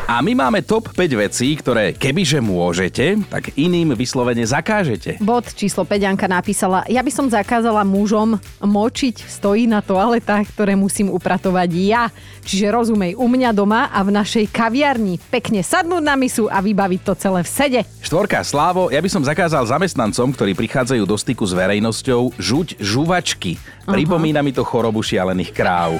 A 0.08 0.20
my 0.20 0.32
máme 0.34 0.60
top 0.64 0.92
5 0.92 1.22
vecí, 1.28 1.54
ktoré 1.56 1.94
kebyže 1.94 2.42
môžete, 2.42 3.22
tak 3.30 3.54
iným 3.56 3.94
vyslovene 3.94 4.42
zakážete. 4.44 5.20
Bod 5.22 5.52
číslo 5.54 5.86
5 5.86 6.10
Anka 6.10 6.26
napísala, 6.26 6.84
ja 6.88 7.00
by 7.00 7.12
som 7.12 7.26
zakázala 7.30 7.86
mužom 7.86 8.36
močiť 8.60 9.24
stojí 9.24 9.70
na 9.70 9.80
toaletách, 9.80 10.50
ktoré 10.52 10.74
musím 10.76 11.08
upratovať 11.12 11.70
ja. 11.76 12.10
Čiže 12.42 12.74
rozumej, 12.74 13.14
u 13.14 13.26
mňa 13.30 13.50
doma 13.54 13.81
a 13.88 13.98
v 14.04 14.10
našej 14.14 14.50
kaviarni 14.52 15.18
pekne 15.30 15.64
sadnúť 15.64 16.02
na 16.04 16.14
misu 16.14 16.46
a 16.46 16.62
vybaviť 16.62 17.00
to 17.02 17.12
celé 17.18 17.40
v 17.42 17.50
sede. 17.50 17.80
Štvorka 18.04 18.44
Slávo, 18.46 18.92
ja 18.92 19.02
by 19.02 19.10
som 19.10 19.22
zakázal 19.26 19.66
zamestnancom, 19.66 20.30
ktorí 20.36 20.52
prichádzajú 20.54 21.02
do 21.02 21.16
styku 21.18 21.42
s 21.42 21.56
verejnosťou, 21.56 22.36
žuť 22.38 22.78
žuvačky. 22.78 23.58
Pripomína 23.88 24.44
mi 24.44 24.54
to 24.54 24.62
chorobu 24.62 25.02
šialených 25.02 25.50
kráv. 25.50 25.98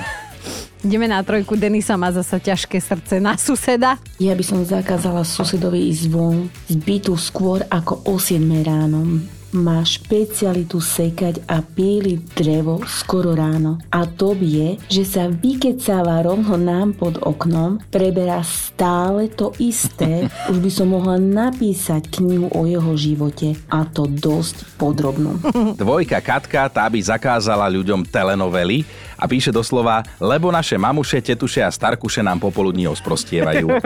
Ideme 0.83 1.07
na 1.07 1.23
trojku, 1.23 1.55
Denisa 1.55 1.95
má 1.95 2.11
zasa 2.11 2.43
ťažké 2.43 2.83
srdce 2.83 3.23
na 3.23 3.39
suseda. 3.39 4.03
Ja 4.19 4.35
by 4.35 4.43
som 4.43 4.67
zakázala 4.67 5.23
susedovi 5.23 5.87
ísť 5.95 6.11
von 6.11 6.51
z 6.67 6.75
bytu 6.75 7.15
skôr 7.15 7.63
ako 7.71 8.03
o 8.11 8.19
7 8.19 8.43
ráno 8.67 9.23
má 9.53 9.85
špecialitu 9.85 10.81
sekať 10.81 11.45
a 11.49 11.61
píliť 11.61 12.21
drevo 12.33 12.81
skoro 12.89 13.37
ráno. 13.37 13.77
A 13.93 14.09
to 14.09 14.33
je, 14.37 14.81
že 14.89 15.05
sa 15.05 15.29
vykecáva 15.29 16.25
rovno 16.25 16.57
nám 16.57 16.97
pod 16.97 17.21
oknom, 17.21 17.81
preberá 17.93 18.41
stále 18.43 19.29
to 19.29 19.53
isté. 19.61 20.27
Už 20.53 20.59
by 20.59 20.71
som 20.73 20.93
mohla 20.93 21.21
napísať 21.21 22.21
knihu 22.21 22.49
o 22.53 22.65
jeho 22.65 22.93
živote 22.97 23.57
a 23.69 23.85
to 23.85 24.09
dosť 24.09 24.77
podrobnú. 24.81 25.39
Dvojka 25.77 26.19
Katka, 26.25 26.69
tá 26.73 26.89
by 26.89 26.99
zakázala 27.01 27.69
ľuďom 27.69 28.09
telenovely 28.09 28.85
a 29.23 29.31
píše 29.31 29.55
doslova, 29.55 30.03
lebo 30.19 30.51
naše 30.51 30.75
mamuše, 30.75 31.23
tetuše 31.23 31.63
a 31.63 31.71
starkuše 31.71 32.27
nám 32.27 32.43
popoludní 32.43 32.91
osprostievajú. 32.91 33.71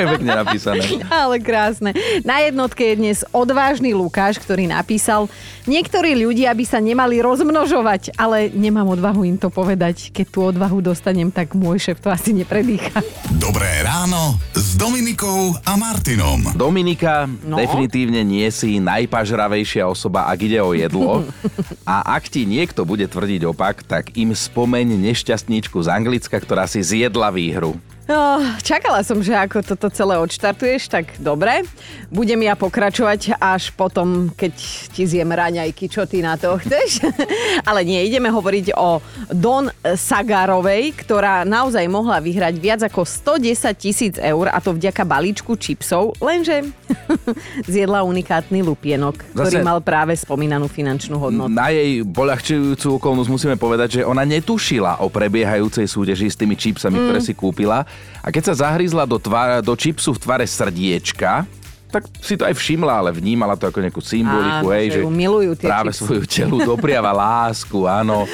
je 0.00 0.04
pekne 0.04 0.32
napísané. 0.36 0.84
Ale 1.08 1.40
krásne. 1.40 1.96
Na 2.28 2.44
jednotke 2.44 2.92
je 2.92 2.94
dnes 3.00 3.18
odvážny 3.32 3.96
Lukáš, 3.96 4.36
ktorý 4.36 4.68
napísal, 4.68 5.32
niektorí 5.64 6.12
ľudia 6.12 6.52
by 6.52 6.64
sa 6.68 6.84
nemali 6.84 7.24
rozmnožovať, 7.24 8.20
ale 8.20 8.52
nemám 8.52 8.92
odvahu 8.92 9.24
im 9.24 9.40
to 9.40 9.48
povedať. 9.48 10.12
Keď 10.12 10.26
tú 10.28 10.52
odvahu 10.52 10.84
dostanem, 10.84 11.32
tak 11.32 11.56
môj 11.56 11.88
šéf 11.88 12.04
to 12.04 12.12
asi 12.12 12.36
nepredýcha. 12.36 13.00
Dobré 13.40 13.80
ráno 13.80 14.36
s 14.52 14.76
Dominikou 14.76 15.56
a 15.64 15.72
Martinom. 15.80 16.52
Dominika, 16.52 17.24
no? 17.24 17.56
definitívne 17.56 18.20
nie 18.26 18.44
si 18.52 18.76
najpažravejšia 18.76 19.88
osoba, 19.88 20.28
ak 20.28 20.38
ide 20.44 20.60
o 20.60 20.76
jedlo. 20.76 21.24
A 21.82 22.14
ak 22.18 22.30
ti 22.30 22.46
niekto 22.46 22.86
bude 22.86 23.10
tvrdiť 23.22 23.46
opak, 23.46 23.86
tak 23.86 24.18
im 24.18 24.34
spomeň 24.34 24.98
nešťastníčku 24.98 25.78
z 25.78 25.94
Anglicka, 25.94 26.42
ktorá 26.42 26.66
si 26.66 26.82
zjedla 26.82 27.30
výhru. 27.30 27.78
No, 28.12 28.44
čakala 28.60 29.00
som, 29.00 29.24
že 29.24 29.32
ako 29.32 29.64
toto 29.64 29.88
celé 29.88 30.20
odštartuješ, 30.20 30.92
tak 30.92 31.16
dobre. 31.16 31.64
Budem 32.12 32.44
ja 32.44 32.52
pokračovať 32.52 33.40
až 33.40 33.72
potom, 33.72 34.28
keď 34.28 34.52
ti 34.92 35.08
zjem 35.08 35.32
raňajky, 35.32 35.88
čo 35.88 36.04
ty 36.04 36.20
na 36.20 36.36
to 36.36 36.60
chceš. 36.60 37.00
Ale 37.68 37.80
nie, 37.80 38.04
ideme 38.04 38.28
hovoriť 38.28 38.76
o 38.76 39.00
Don 39.32 39.72
Sagarovej, 39.80 40.92
ktorá 40.92 41.48
naozaj 41.48 41.88
mohla 41.88 42.20
vyhrať 42.20 42.54
viac 42.60 42.80
ako 42.84 43.08
110 43.08 43.72
tisíc 43.80 44.14
eur 44.20 44.52
a 44.52 44.60
to 44.60 44.76
vďaka 44.76 45.08
balíčku 45.08 45.56
čipsov, 45.56 46.12
lenže 46.20 46.68
zjedla 47.72 48.04
unikátny 48.04 48.60
lupienok, 48.60 49.24
ktorý 49.32 49.56
Zase- 49.56 49.64
mal 49.64 49.80
práve 49.80 50.12
spomínanú 50.12 50.68
finančnú 50.68 51.16
hodnotu. 51.16 51.48
Na 51.48 51.72
jej 51.72 52.04
poľahčujúcu 52.04 53.00
okolnosť 53.00 53.30
musíme 53.32 53.56
povedať, 53.56 53.88
že 53.88 54.00
ona 54.04 54.28
netušila 54.28 55.00
o 55.00 55.08
prebiehajúcej 55.08 55.88
súťaži 55.88 56.28
s 56.28 56.36
tými 56.36 56.60
čipsami, 56.60 57.00
Mm. 57.00 57.04
ktoré 57.08 57.20
si 57.24 57.32
kúpila. 57.32 57.88
A 58.22 58.30
keď 58.30 58.52
sa 58.52 58.68
zahryzla 58.68 59.02
do, 59.04 59.18
tvar, 59.18 59.58
do 59.60 59.74
čipsu 59.74 60.14
v 60.14 60.22
tvare 60.22 60.46
srdiečka, 60.46 61.46
tak 61.92 62.08
si 62.24 62.40
to 62.40 62.48
aj 62.48 62.56
všimla, 62.56 63.04
ale 63.04 63.12
vnímala 63.12 63.52
to 63.52 63.68
ako 63.68 63.84
nejakú 63.84 64.00
symboliku, 64.00 64.64
Áno, 64.64 64.72
hej, 64.72 64.96
že 64.96 65.00
ju 65.04 65.12
milujú 65.12 65.52
tie 65.60 65.68
práve 65.68 65.92
čipsy. 65.92 66.00
svoju 66.00 66.24
telu 66.24 66.56
dopriava 66.64 67.12
lásku, 67.28 67.84
áno. 67.84 68.24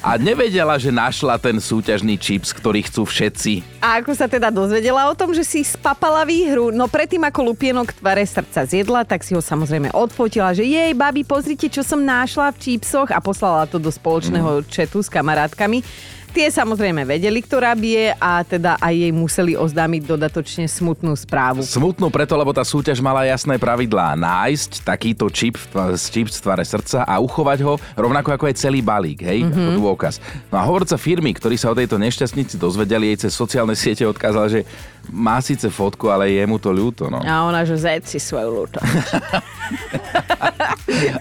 A 0.00 0.16
nevedela, 0.16 0.80
že 0.80 0.88
našla 0.88 1.36
ten 1.36 1.60
súťažný 1.60 2.16
čips, 2.16 2.56
ktorý 2.56 2.80
chcú 2.88 3.04
všetci. 3.04 3.84
A 3.84 4.00
ako 4.00 4.16
sa 4.16 4.24
teda 4.24 4.48
dozvedela 4.48 5.12
o 5.12 5.14
tom, 5.14 5.36
že 5.36 5.44
si 5.44 5.60
spapala 5.60 6.24
výhru? 6.24 6.72
No 6.72 6.88
predtým, 6.88 7.20
ako 7.20 7.52
lupienok 7.52 7.92
tvare 7.92 8.24
srdca 8.24 8.64
zjedla, 8.64 9.04
tak 9.04 9.28
si 9.28 9.36
ho 9.36 9.44
samozrejme 9.44 9.92
odfotila, 9.92 10.56
že 10.56 10.64
jej, 10.64 10.96
babi, 10.96 11.20
pozrite, 11.20 11.68
čo 11.68 11.84
som 11.84 12.00
našla 12.00 12.48
v 12.56 12.64
čípsoch 12.64 13.12
a 13.12 13.20
poslala 13.20 13.68
to 13.68 13.76
do 13.76 13.92
spoločného 13.92 14.64
četu 14.72 15.04
s 15.04 15.12
kamarátkami. 15.12 15.84
Tie 16.32 16.48
samozrejme 16.48 17.04
vedeli, 17.04 17.38
ktorá 17.38 17.72
bije 17.72 18.16
a 18.16 18.40
teda 18.40 18.80
aj 18.80 18.94
jej 18.96 19.12
museli 19.12 19.52
oznámiť 19.52 20.02
dodatočne 20.02 20.64
smutnú 20.64 21.12
správu. 21.12 21.60
Smutnú 21.60 22.08
preto, 22.08 22.32
lebo 22.34 22.50
tá 22.50 22.64
súťaž 22.64 22.98
mala 22.98 23.22
jasné 23.22 23.56
pravidlá. 23.56 24.16
Nájsť 24.16 24.80
takýto 24.80 25.28
čip, 25.28 25.60
z 25.92 26.04
čip 26.08 26.26
v 26.26 26.40
tvare 26.40 26.64
srdca 26.64 27.04
a 27.04 27.20
uchovať 27.20 27.58
ho 27.62 27.76
rovnako 27.92 28.32
ako 28.32 28.44
aj 28.48 28.56
celý 28.56 28.80
balík, 28.80 29.20
hej, 29.20 29.44
Mhm. 29.44 29.46
mm-hmm. 29.46 29.68
ako 29.68 29.80
dôkaz. 29.84 30.14
No 30.48 30.56
a 30.56 30.64
hovorca 30.64 30.96
firmy, 30.96 31.30
ktorí 31.30 31.54
sa 31.54 31.68
o 31.68 31.76
tejto 31.76 31.96
nešťastnici 31.96 32.56
dozvedeli, 32.56 33.12
jej 33.12 33.28
cez 33.28 33.32
sociálne 33.32 33.76
siete 33.76 34.02
odkázala, 34.02 34.48
že 34.48 34.64
má 35.06 35.36
síce 35.38 35.66
fotku, 35.66 36.08
ale 36.08 36.30
je 36.30 36.44
mu 36.46 36.56
to 36.56 36.70
ľúto, 36.70 37.10
no. 37.10 37.20
A 37.20 37.44
ona, 37.44 37.60
že 37.62 37.76
zed 37.76 38.06
si 38.06 38.16
svoju 38.16 38.48
ľúto. 38.56 38.78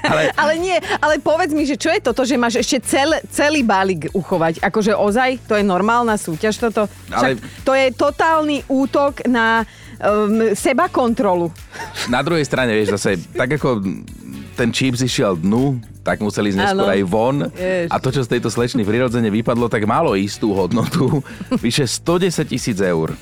Ale 0.04 0.32
Ale 0.36 0.54
nie, 0.58 0.76
ale 1.00 1.18
povedz 1.18 1.52
mi, 1.52 1.64
že 1.64 1.76
čo 1.76 1.90
je 1.90 2.00
toto, 2.00 2.22
že 2.22 2.36
máš 2.36 2.60
ešte 2.60 2.78
cel, 2.84 3.10
celý 3.30 3.64
balík 3.64 4.12
uchovať? 4.12 4.60
Akože 4.60 4.94
ozaj, 5.02 5.42
to 5.50 5.58
je 5.58 5.64
normálna 5.66 6.16
súťaž 6.16 6.62
toto? 6.62 6.86
Však 7.10 7.36
Ale- 7.38 7.42
to 7.66 7.72
je 7.74 7.88
totálny 7.92 8.58
útok 8.70 9.26
na 9.26 9.66
um, 10.02 10.54
seba 10.54 10.88
kontrolu. 10.88 11.50
na 12.14 12.22
druhej 12.22 12.46
strane, 12.46 12.74
vieš, 12.78 12.98
zase, 12.98 13.18
tak 13.34 13.58
ako 13.58 13.82
ten 14.54 14.70
čip 14.70 14.94
zišiel 14.94 15.42
dnu, 15.42 15.80
tak 16.06 16.22
museli 16.22 16.54
ísť 16.54 16.60
neskôr 16.60 16.90
aj 16.92 17.02
von. 17.08 17.38
Jež. 17.56 17.88
A 17.90 17.96
to, 17.98 18.10
čo 18.14 18.22
z 18.26 18.30
tejto 18.38 18.50
slečny 18.50 18.82
prirodzene 18.86 19.30
vypadlo, 19.30 19.70
tak 19.70 19.86
malo 19.90 20.18
istú 20.18 20.54
hodnotu. 20.54 21.22
Vyše 21.66 21.86
110 21.88 22.46
tisíc 22.52 22.78
eur. 22.82 23.14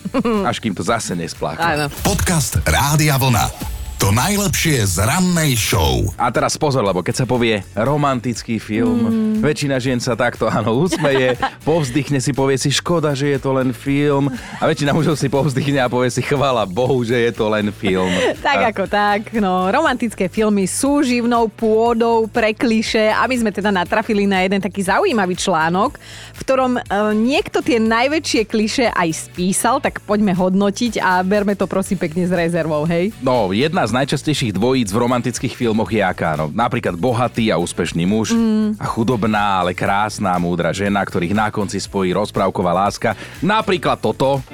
Až 0.48 0.58
kým 0.60 0.74
to 0.76 0.84
zase 0.84 1.16
nespláchlo. 1.16 1.92
Podcast 2.04 2.60
Rádia 2.66 3.20
Vlna. 3.20 3.69
To 4.00 4.16
najlepšie 4.16 4.80
z 4.96 5.04
rannej 5.04 5.60
show. 5.60 6.08
A 6.16 6.32
teraz 6.32 6.56
pozor, 6.56 6.88
lebo 6.88 7.04
keď 7.04 7.20
sa 7.20 7.26
povie 7.28 7.60
romantický 7.76 8.56
film, 8.56 8.96
mm. 8.96 9.44
väčšina 9.44 9.76
žien 9.76 10.00
sa 10.00 10.16
takto 10.16 10.48
áno 10.48 10.72
usmeje, 10.72 11.36
povzdychne 11.68 12.24
si, 12.24 12.32
povie 12.32 12.56
si 12.56 12.72
škoda, 12.72 13.12
že 13.12 13.36
je 13.36 13.40
to 13.44 13.52
len 13.52 13.76
film 13.76 14.32
a 14.32 14.64
väčšina 14.72 14.96
mužov 14.96 15.20
si 15.20 15.28
povzdychne 15.28 15.84
a 15.84 15.92
povie 15.92 16.08
si 16.16 16.24
chvala 16.24 16.64
Bohu, 16.64 17.04
že 17.04 17.20
je 17.28 17.32
to 17.36 17.52
len 17.52 17.76
film. 17.76 18.08
Tak 18.40 18.72
ako 18.72 18.88
tak, 18.88 19.36
no, 19.36 19.68
romantické 19.68 20.32
filmy 20.32 20.64
sú 20.64 21.04
živnou 21.04 21.52
pôdou 21.52 22.24
pre 22.32 22.56
kliše 22.56 23.12
a 23.12 23.28
my 23.28 23.36
sme 23.36 23.52
teda 23.52 23.68
natrafili 23.68 24.24
na 24.24 24.48
jeden 24.48 24.64
taký 24.64 24.80
zaujímavý 24.80 25.36
článok, 25.36 26.00
v 26.34 26.40
ktorom 26.40 26.80
e, 26.80 26.82
niekto 27.20 27.60
tie 27.60 27.84
najväčšie 27.84 28.42
kliše 28.48 28.96
aj 28.96 29.10
spísal, 29.12 29.84
tak 29.84 30.00
poďme 30.08 30.32
hodnotiť 30.32 31.04
a 31.04 31.20
berme 31.20 31.52
to 31.60 31.68
prosím 31.68 32.00
pekne 32.00 32.24
s 32.24 32.32
rezervou, 32.32 32.88
hej? 32.88 33.12
No, 33.20 33.52
jedna 33.52 33.89
z 33.90 33.98
najčastejších 33.98 34.54
dvojíc 34.54 34.94
v 34.94 35.02
romantických 35.02 35.58
filmoch 35.58 35.90
je 35.90 36.06
aká? 36.06 36.38
No, 36.38 36.54
napríklad 36.54 36.94
bohatý 36.94 37.50
a 37.50 37.58
úspešný 37.58 38.06
muž 38.06 38.38
Mm. 38.38 38.78
a 38.78 38.86
chudobná, 38.86 39.66
ale 39.66 39.74
krásna, 39.74 40.38
múdra 40.38 40.70
žena, 40.70 41.02
ktorých 41.02 41.34
na 41.34 41.50
konci 41.50 41.82
spojí 41.82 42.14
rozprávková 42.14 42.70
láska. 42.70 43.18
Napríklad 43.42 43.98
toto. 43.98 44.46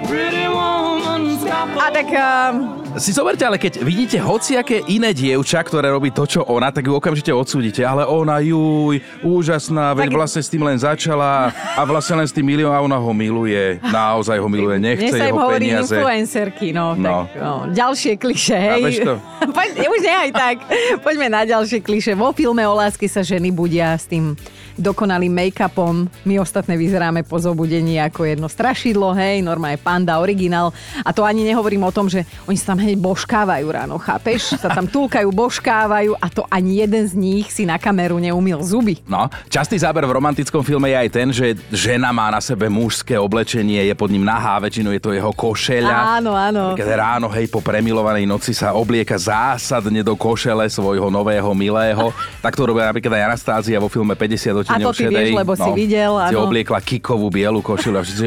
A 1.76 1.88
tak... 1.92 2.08
Uh, 2.08 2.85
Si 2.96 3.12
zoberte, 3.12 3.44
ale 3.44 3.58
keď 3.58 3.84
vidíte 3.84 4.18
hociaké 4.18 4.80
iné 4.88 5.12
dievča, 5.12 5.60
ktoré 5.60 5.92
robí 5.92 6.10
to, 6.10 6.24
čo 6.24 6.42
ona, 6.42 6.72
tak 6.72 6.84
ju 6.84 6.96
okamžite 6.96 7.28
odsúdite. 7.28 7.84
Ale 7.84 8.04
ona, 8.04 8.40
juj, 8.40 8.98
úžasná, 9.20 9.92
veď 9.92 10.10
Tak- 10.10 10.16
vlastne 10.16 10.42
s 10.42 10.48
tým 10.48 10.64
len 10.64 10.78
začala 10.78 11.50
a 11.52 11.82
vlastne 11.84 12.16
len 12.16 12.24
s 12.24 12.32
tým 12.32 12.46
milión 12.46 12.72
a 12.72 12.80
ona 12.80 12.96
ho 12.96 13.12
miluje. 13.12 13.84
Naozaj 13.84 14.38
ho 14.38 14.48
miluje, 14.48 14.80
nechce 14.80 15.12
im 15.12 15.28
jeho 15.28 15.36
hovorí 15.38 15.68
peniaze. 15.68 15.92
influencerky, 15.92 16.68
no, 16.72 16.96
No. 16.96 17.28
tak 17.28 17.36
no, 17.36 17.52
ďalšie 17.70 18.14
kliše, 18.16 18.56
hej. 18.56 19.04
To? 19.04 19.20
Poď, 19.56 19.70
už 19.86 20.00
nie 20.02 20.16
aj 20.16 20.32
tak. 20.32 20.56
Poďme 21.00 21.28
na 21.28 21.44
ďalšie 21.44 21.80
kliše. 21.80 22.12
Vo 22.14 22.32
filme 22.32 22.64
o 22.64 22.74
lásky 22.74 23.06
sa 23.06 23.20
ženy 23.20 23.52
budia 23.52 23.92
s 23.92 24.08
tým 24.08 24.40
dokonalým 24.76 25.32
make-upom. 25.32 26.08
My 26.28 26.40
ostatné 26.40 26.76
vyzeráme 26.76 27.24
po 27.24 27.40
zobudení 27.40 28.00
ako 28.00 28.28
jedno 28.28 28.48
strašidlo, 28.52 29.16
hej, 29.16 29.42
normálne 29.42 29.80
panda, 29.80 30.20
originál. 30.20 30.76
A 31.04 31.12
to 31.16 31.24
ani 31.24 31.48
nehovorím 31.48 31.88
o 31.88 31.96
tom, 31.96 32.12
že 32.12 32.28
oni 32.46 32.60
sa 32.60 32.76
tam 32.76 32.84
hneď 32.84 32.98
božkávajú 33.00 33.66
ráno, 33.72 33.96
chápeš? 33.98 34.58
Sa 34.60 34.72
tam 34.72 34.88
túlkajú, 34.88 35.32
božkávajú 35.32 36.18
a 36.20 36.28
to 36.28 36.44
ani 36.52 36.84
jeden 36.84 37.04
z 37.08 37.14
nich 37.16 37.48
si 37.52 37.64
na 37.64 37.80
kameru 37.80 38.20
neumil 38.20 38.60
zuby. 38.62 39.00
No, 39.08 39.32
častý 39.48 39.80
záber 39.80 40.04
v 40.04 40.16
romantickom 40.16 40.64
filme 40.66 40.92
je 40.92 40.98
aj 40.98 41.10
ten, 41.10 41.28
že 41.32 41.56
žena 41.72 42.12
má 42.12 42.28
na 42.32 42.42
sebe 42.44 42.68
mužské 42.68 43.16
oblečenie, 43.16 43.86
je 43.86 43.96
pod 43.96 44.12
ním 44.12 44.28
nahá, 44.28 44.60
väčšinou 44.60 44.92
je 44.92 45.02
to 45.02 45.12
jeho 45.16 45.32
košeľa. 45.32 46.20
Áno, 46.20 46.34
áno. 46.36 46.74
Keď 46.76 46.88
ráno, 46.96 47.28
hej, 47.32 47.48
po 47.48 47.64
premilovanej 47.64 48.26
noci 48.28 48.52
sa 48.52 48.76
oblieka 48.76 49.16
zásadne 49.16 50.02
do 50.04 50.18
košele 50.18 50.68
svojho 50.68 51.08
nového 51.08 51.50
milého. 51.56 52.12
Tak 52.42 52.58
to 52.58 52.66
robila 52.66 52.90
napríklad 52.90 53.16
aj 53.16 53.24
Anastázia 53.32 53.78
vo 53.80 53.88
filme 53.88 54.18
50 54.18 54.65
A 54.66 54.82
to 54.82 54.90
odtieňov 54.90 54.94
ty 54.94 55.04
vieš, 55.06 55.28
šedej. 55.30 55.38
lebo 55.38 55.54
si 55.54 55.70
videl, 55.74 56.12
Si 56.18 56.36
áno. 56.36 56.46
obliekla 56.50 56.80
kikovú 56.82 57.28
bielu 57.30 57.62
košelu 57.62 57.96
a 57.98 58.02
všetci, 58.02 58.26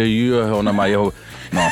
ona 0.55 0.71
má 0.71 0.87
jeho... 0.87 1.11
No, 1.51 1.63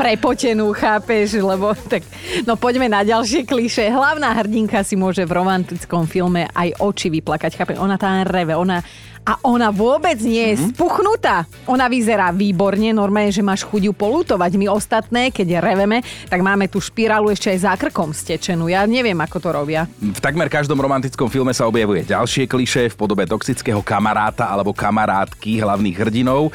prepotenú, 0.00 0.72
chápeš, 0.76 1.40
lebo 1.40 1.72
tak... 1.74 2.04
No 2.44 2.56
poďme 2.56 2.88
na 2.88 3.00
ďalšie 3.00 3.48
kliše. 3.48 3.88
Hlavná 3.88 4.32
hrdinka 4.36 4.84
si 4.84 4.96
môže 4.96 5.24
v 5.24 5.32
romantickom 5.32 6.04
filme 6.04 6.48
aj 6.52 6.76
oči 6.80 7.08
vyplakať, 7.08 7.56
chápeš? 7.56 7.76
Ona 7.80 7.96
tam 7.96 8.24
reve, 8.26 8.56
ona... 8.56 8.84
A 9.20 9.36
ona 9.44 9.68
vôbec 9.68 10.16
nie 10.24 10.52
je 10.52 10.54
mm-hmm. 10.56 10.70
spuchnutá. 10.74 11.44
Ona 11.68 11.86
vyzerá 11.92 12.32
výborne, 12.32 12.90
normálne, 12.90 13.30
že 13.30 13.44
máš 13.44 13.62
chuť 13.68 13.86
ju 13.86 13.92
polútovať. 13.92 14.56
My 14.56 14.66
ostatné, 14.72 15.28
keď 15.28 15.60
reveme, 15.60 16.00
tak 16.26 16.40
máme 16.40 16.66
tú 16.72 16.80
špirálu 16.80 17.28
ešte 17.28 17.52
aj 17.52 17.58
za 17.60 17.72
krkom 17.76 18.16
stečenú. 18.16 18.72
Ja 18.72 18.88
neviem, 18.88 19.16
ako 19.20 19.36
to 19.38 19.48
robia. 19.52 19.84
V 20.00 20.20
takmer 20.24 20.48
každom 20.48 20.80
romantickom 20.80 21.28
filme 21.28 21.52
sa 21.52 21.68
objavuje 21.68 22.08
ďalšie 22.08 22.48
kliše 22.48 22.90
v 22.90 22.98
podobe 22.98 23.28
toxického 23.28 23.84
kamaráta 23.84 24.48
alebo 24.48 24.72
kamarátky 24.72 25.60
hlavných 25.62 25.96
hrdinov. 26.00 26.50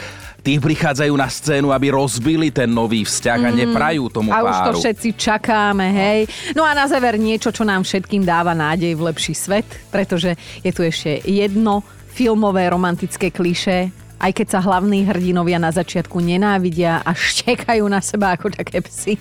Tí 0.45 0.61
prichádzajú 0.61 1.13
na 1.17 1.25
scénu, 1.25 1.73
aby 1.73 1.89
rozbili 1.89 2.53
ten 2.53 2.69
nový 2.69 3.01
vzťah 3.01 3.39
a 3.39 3.49
neprajú 3.49 4.13
tomu 4.13 4.29
Mm. 4.29 4.37
A 4.37 4.45
už 4.45 4.57
to 4.57 4.71
páru. 4.73 4.79
všetci 4.81 5.09
čakáme, 5.17 5.87
hej. 5.89 6.19
No 6.53 6.61
a 6.61 6.77
na 6.77 6.85
záver 6.85 7.17
niečo, 7.17 7.49
čo 7.49 7.65
nám 7.65 7.81
všetkým 7.81 8.21
dáva 8.21 8.53
nádej 8.53 8.93
v 8.93 9.09
lepší 9.09 9.33
svet, 9.33 9.65
pretože 9.89 10.37
je 10.61 10.69
tu 10.69 10.85
ešte 10.85 11.21
jedno 11.25 11.81
filmové 12.15 12.71
romantické 12.71 13.27
kliše, 13.27 13.91
aj 14.15 14.31
keď 14.31 14.47
sa 14.47 14.59
hlavní 14.63 15.03
hrdinovia 15.03 15.59
na 15.59 15.67
začiatku 15.67 16.23
nenávidia 16.23 17.03
a 17.03 17.11
štekajú 17.11 17.83
na 17.91 17.99
seba 17.99 18.31
ako 18.31 18.55
také 18.55 18.79
psy, 18.87 19.19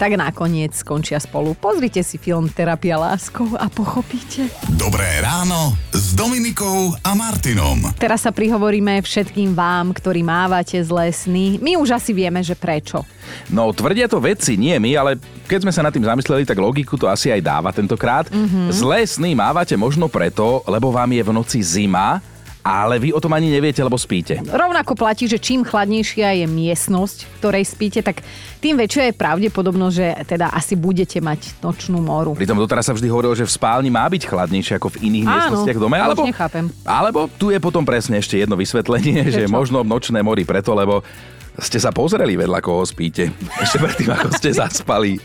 tak 0.00 0.16
nakoniec 0.16 0.72
skončia 0.72 1.20
spolu. 1.20 1.52
Pozrite 1.52 2.00
si 2.00 2.16
film 2.16 2.48
Terapia 2.48 2.96
láskou 2.96 3.44
a 3.60 3.68
pochopíte. 3.68 4.48
Dobré 4.72 5.20
ráno 5.20 5.76
s 5.92 6.16
Dominikou 6.16 6.96
a 7.04 7.12
Martinom. 7.12 7.92
Teraz 8.00 8.24
sa 8.24 8.32
prihovoríme 8.32 9.04
všetkým 9.04 9.52
vám, 9.52 9.92
ktorí 9.92 10.24
mávate 10.24 10.80
zlé 10.80 11.12
sny. 11.12 11.60
My 11.60 11.76
už 11.76 12.00
asi 12.00 12.16
vieme, 12.16 12.40
že 12.40 12.56
prečo. 12.56 13.04
No, 13.52 13.68
tvrdia 13.76 14.08
to 14.08 14.24
vedci, 14.24 14.56
nie 14.56 14.74
my, 14.80 14.96
ale 14.96 15.10
keď 15.44 15.68
sme 15.68 15.72
sa 15.76 15.84
nad 15.84 15.92
tým 15.92 16.08
zamysleli, 16.08 16.48
tak 16.48 16.56
logiku 16.56 16.96
to 16.96 17.04
asi 17.04 17.28
aj 17.28 17.44
dáva 17.44 17.68
tentokrát. 17.76 18.24
Mhm. 18.32 18.40
Mm-hmm. 18.40 18.66
Zlé 18.72 19.04
sny 19.04 19.36
mávate 19.36 19.76
možno 19.76 20.08
preto, 20.08 20.64
lebo 20.64 20.88
vám 20.88 21.12
je 21.12 21.22
v 21.22 21.30
noci 21.36 21.60
zima, 21.60 22.24
ale 22.60 22.96
vy 22.96 23.10
o 23.10 23.20
tom 23.20 23.32
ani 23.32 23.48
neviete, 23.48 23.80
lebo 23.80 23.96
spíte. 23.96 24.40
Rovnako 24.40 24.92
platí, 24.92 25.24
že 25.24 25.36
čím 25.36 25.64
chladnejšia 25.64 26.36
je 26.36 26.46
miestnosť, 26.46 27.18
v 27.22 27.30
ktorej 27.38 27.64
spíte, 27.64 28.00
tak 28.00 28.20
tým 28.58 28.76
väčšia 28.76 29.10
je 29.10 29.14
pravdepodobnosť, 29.14 29.94
že 29.94 30.06
teda 30.26 30.52
asi 30.52 30.76
budete 30.76 31.18
mať 31.18 31.56
nočnú 31.58 31.98
moru. 31.98 32.36
Pritom 32.36 32.56
doteraz 32.56 32.84
sa 32.84 32.92
vždy 32.92 33.08
hovorilo, 33.08 33.32
že 33.32 33.48
v 33.48 33.52
spálni 33.52 33.88
má 33.88 34.04
byť 34.04 34.22
chladnejšie 34.24 34.76
ako 34.76 34.92
v 34.92 35.08
iných 35.08 35.24
Áno, 35.24 35.32
miestnostiach 35.32 35.78
dome. 35.80 35.96
Alebo, 35.96 36.22
nechápem. 36.22 36.66
alebo 36.84 37.20
tu 37.32 37.48
je 37.48 37.56
potom 37.56 37.82
presne 37.82 38.20
ešte 38.20 38.36
jedno 38.36 38.54
vysvetlenie, 38.54 39.24
že 39.28 39.44
Prečo? 39.44 39.52
možno 39.52 39.80
nočné 39.80 40.20
mori 40.20 40.44
preto, 40.44 40.76
lebo 40.76 41.00
ste 41.56 41.76
sa 41.76 41.90
pozreli 41.90 42.36
vedľa 42.36 42.60
koho 42.60 42.84
spíte. 42.84 43.32
Ešte 43.56 43.76
predtým, 43.76 44.12
ako 44.12 44.28
ste 44.32 44.52
zaspali. 44.52 45.16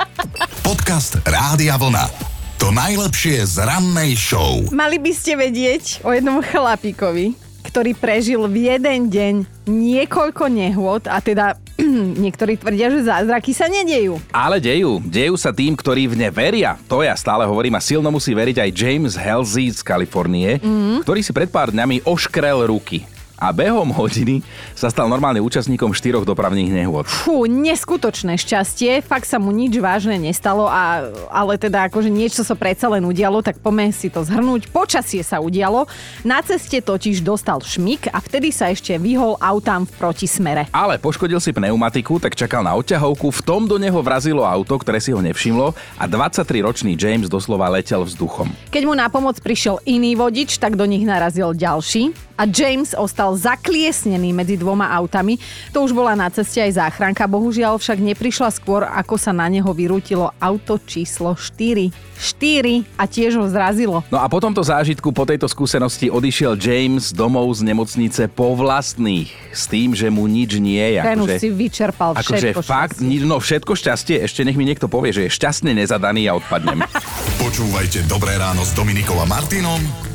Podcast 0.63 1.19
Rádia 1.23 1.75
Vlna. 1.75 2.34
To 2.63 2.71
najlepšie 2.71 3.43
z 3.43 3.67
rannej 3.67 4.15
show. 4.15 4.63
Mali 4.71 4.95
by 4.95 5.11
ste 5.11 5.35
vedieť 5.35 5.99
o 6.07 6.15
jednom 6.15 6.39
chlapíkovi, 6.39 7.35
ktorý 7.67 7.91
prežil 7.91 8.47
v 8.47 8.71
jeden 8.71 9.11
deň 9.11 9.33
niekoľko 9.67 10.47
nehôd 10.47 11.03
a 11.11 11.19
teda 11.19 11.59
niektorí 12.23 12.55
tvrdia, 12.55 12.87
že 12.87 13.03
zázraky 13.03 13.51
sa 13.51 13.67
nedejú. 13.67 14.23
Ale 14.31 14.63
dejú. 14.63 15.03
Dejú 15.03 15.35
sa 15.35 15.51
tým, 15.51 15.75
ktorí 15.75 16.07
v 16.07 16.15
ne 16.15 16.29
veria. 16.31 16.79
To 16.87 17.03
ja 17.03 17.11
stále 17.19 17.43
hovorím 17.43 17.75
a 17.75 17.83
silno 17.83 18.07
musí 18.07 18.31
veriť 18.31 18.63
aj 18.63 18.69
James 18.71 19.13
Halsey 19.19 19.75
z 19.75 19.83
Kalifornie, 19.83 20.63
mm. 20.63 21.03
ktorý 21.03 21.19
si 21.19 21.35
pred 21.35 21.51
pár 21.51 21.75
dňami 21.75 22.07
oškrel 22.07 22.71
ruky 22.71 23.03
a 23.35 23.51
behom 23.51 23.91
hodiny 23.91 24.39
sa 24.71 24.87
stal 24.87 25.11
normálne 25.11 25.43
účastníkom 25.43 25.91
štyroch 25.91 26.23
dopravných 26.23 26.71
nehôd. 26.71 27.07
Fú, 27.07 27.47
neskutočné 27.47 28.39
šťastie, 28.39 29.03
fakt 29.03 29.27
sa 29.27 29.39
mu 29.39 29.51
nič 29.51 29.75
vážne 29.79 30.15
nestalo, 30.15 30.67
a, 30.71 31.11
ale 31.27 31.59
teda 31.59 31.87
akože 31.91 32.07
niečo 32.07 32.43
sa 32.47 32.55
predsa 32.55 32.87
len 32.87 33.03
udialo, 33.03 33.43
tak 33.43 33.59
poďme 33.59 33.91
si 33.91 34.07
to 34.07 34.23
zhrnúť. 34.23 34.71
Počasie 34.71 35.21
sa 35.21 35.43
udialo, 35.43 35.87
na 36.23 36.39
ceste 36.39 36.79
totiž 36.79 37.21
dostal 37.21 37.59
šmik 37.59 38.07
a 38.11 38.23
vtedy 38.23 38.55
sa 38.55 38.71
ešte 38.71 38.95
vyhol 38.95 39.35
autám 39.39 39.83
v 39.83 39.91
protismere. 39.99 40.63
Ale 40.71 40.95
poškodil 40.99 41.39
si 41.43 41.51
pneumatiku, 41.51 42.17
tak 42.23 42.39
čakal 42.39 42.63
na 42.63 42.73
odťahovku, 42.79 43.31
v 43.31 43.41
tom 43.43 43.67
do 43.67 43.75
neho 43.75 43.99
vrazilo 43.99 44.47
auto, 44.47 44.79
ktoré 44.79 45.03
si 45.03 45.11
ho 45.11 45.19
nevšimlo 45.19 45.75
a 45.99 46.03
23-ročný 46.07 46.95
James 46.95 47.27
doslova 47.27 47.67
letel 47.67 48.07
vzduchom. 48.07 48.51
Keď 48.71 48.83
mu 48.87 48.93
na 48.95 49.11
pomoc 49.11 49.39
prišiel 49.43 49.83
iný 49.83 50.15
vodič, 50.15 50.57
tak 50.57 50.79
do 50.79 50.87
nich 50.87 51.03
narazil 51.03 51.51
ďalší 51.51 52.15
a 52.35 52.43
James 52.43 52.91
ostal 52.91 53.24
zakliesnený 53.33 54.29
medzi 54.29 54.59
dvoma 54.59 54.93
autami. 54.93 55.41
To 55.73 55.81
už 55.81 55.97
bola 55.97 56.13
na 56.13 56.29
ceste 56.29 56.61
aj 56.61 56.77
záchranka, 56.77 57.25
bohužiaľ 57.25 57.81
však 57.81 57.97
neprišla 57.97 58.53
skôr, 58.53 58.85
ako 58.85 59.17
sa 59.17 59.33
na 59.33 59.49
neho 59.49 59.71
vyrútilo 59.73 60.29
auto 60.37 60.77
číslo 60.77 61.33
4. 61.33 61.89
4 62.15 62.85
a 62.95 63.03
tiež 63.05 63.35
ho 63.35 63.45
zrazilo. 63.49 63.99
No 64.07 64.23
a 64.23 64.27
po 64.31 64.39
tomto 64.39 64.63
zážitku, 64.63 65.11
po 65.11 65.27
tejto 65.27 65.51
skúsenosti 65.51 66.07
odišiel 66.07 66.55
James 66.55 67.11
domov 67.11 67.51
z 67.59 67.67
nemocnice 67.67 68.31
po 68.31 68.55
vlastných, 68.55 69.29
s 69.51 69.67
tým, 69.67 69.91
že 69.91 70.07
mu 70.07 70.25
nič 70.25 70.57
nie 70.57 70.95
je. 70.95 71.01
Ten 71.03 71.19
už 71.19 71.31
si 71.39 71.49
vyčerpal 71.51 72.15
akože 72.15 72.55
všetko 72.55 72.61
fakt, 72.63 72.97
šťastie. 73.03 73.27
no 73.27 73.37
všetko 73.39 73.73
šťastie, 73.75 74.15
ešte 74.23 74.41
nech 74.47 74.55
mi 74.55 74.63
niekto 74.63 74.87
povie, 74.87 75.11
že 75.11 75.27
je 75.27 75.35
šťastne 75.35 75.75
nezadaný 75.75 76.31
a 76.31 76.39
odpadnem. 76.39 76.83
Počúvajte 77.43 78.07
Dobré 78.07 78.39
ráno 78.39 78.63
s 78.63 78.71
Dominikom 78.71 79.19
a 79.19 79.27
Martinom 79.27 80.14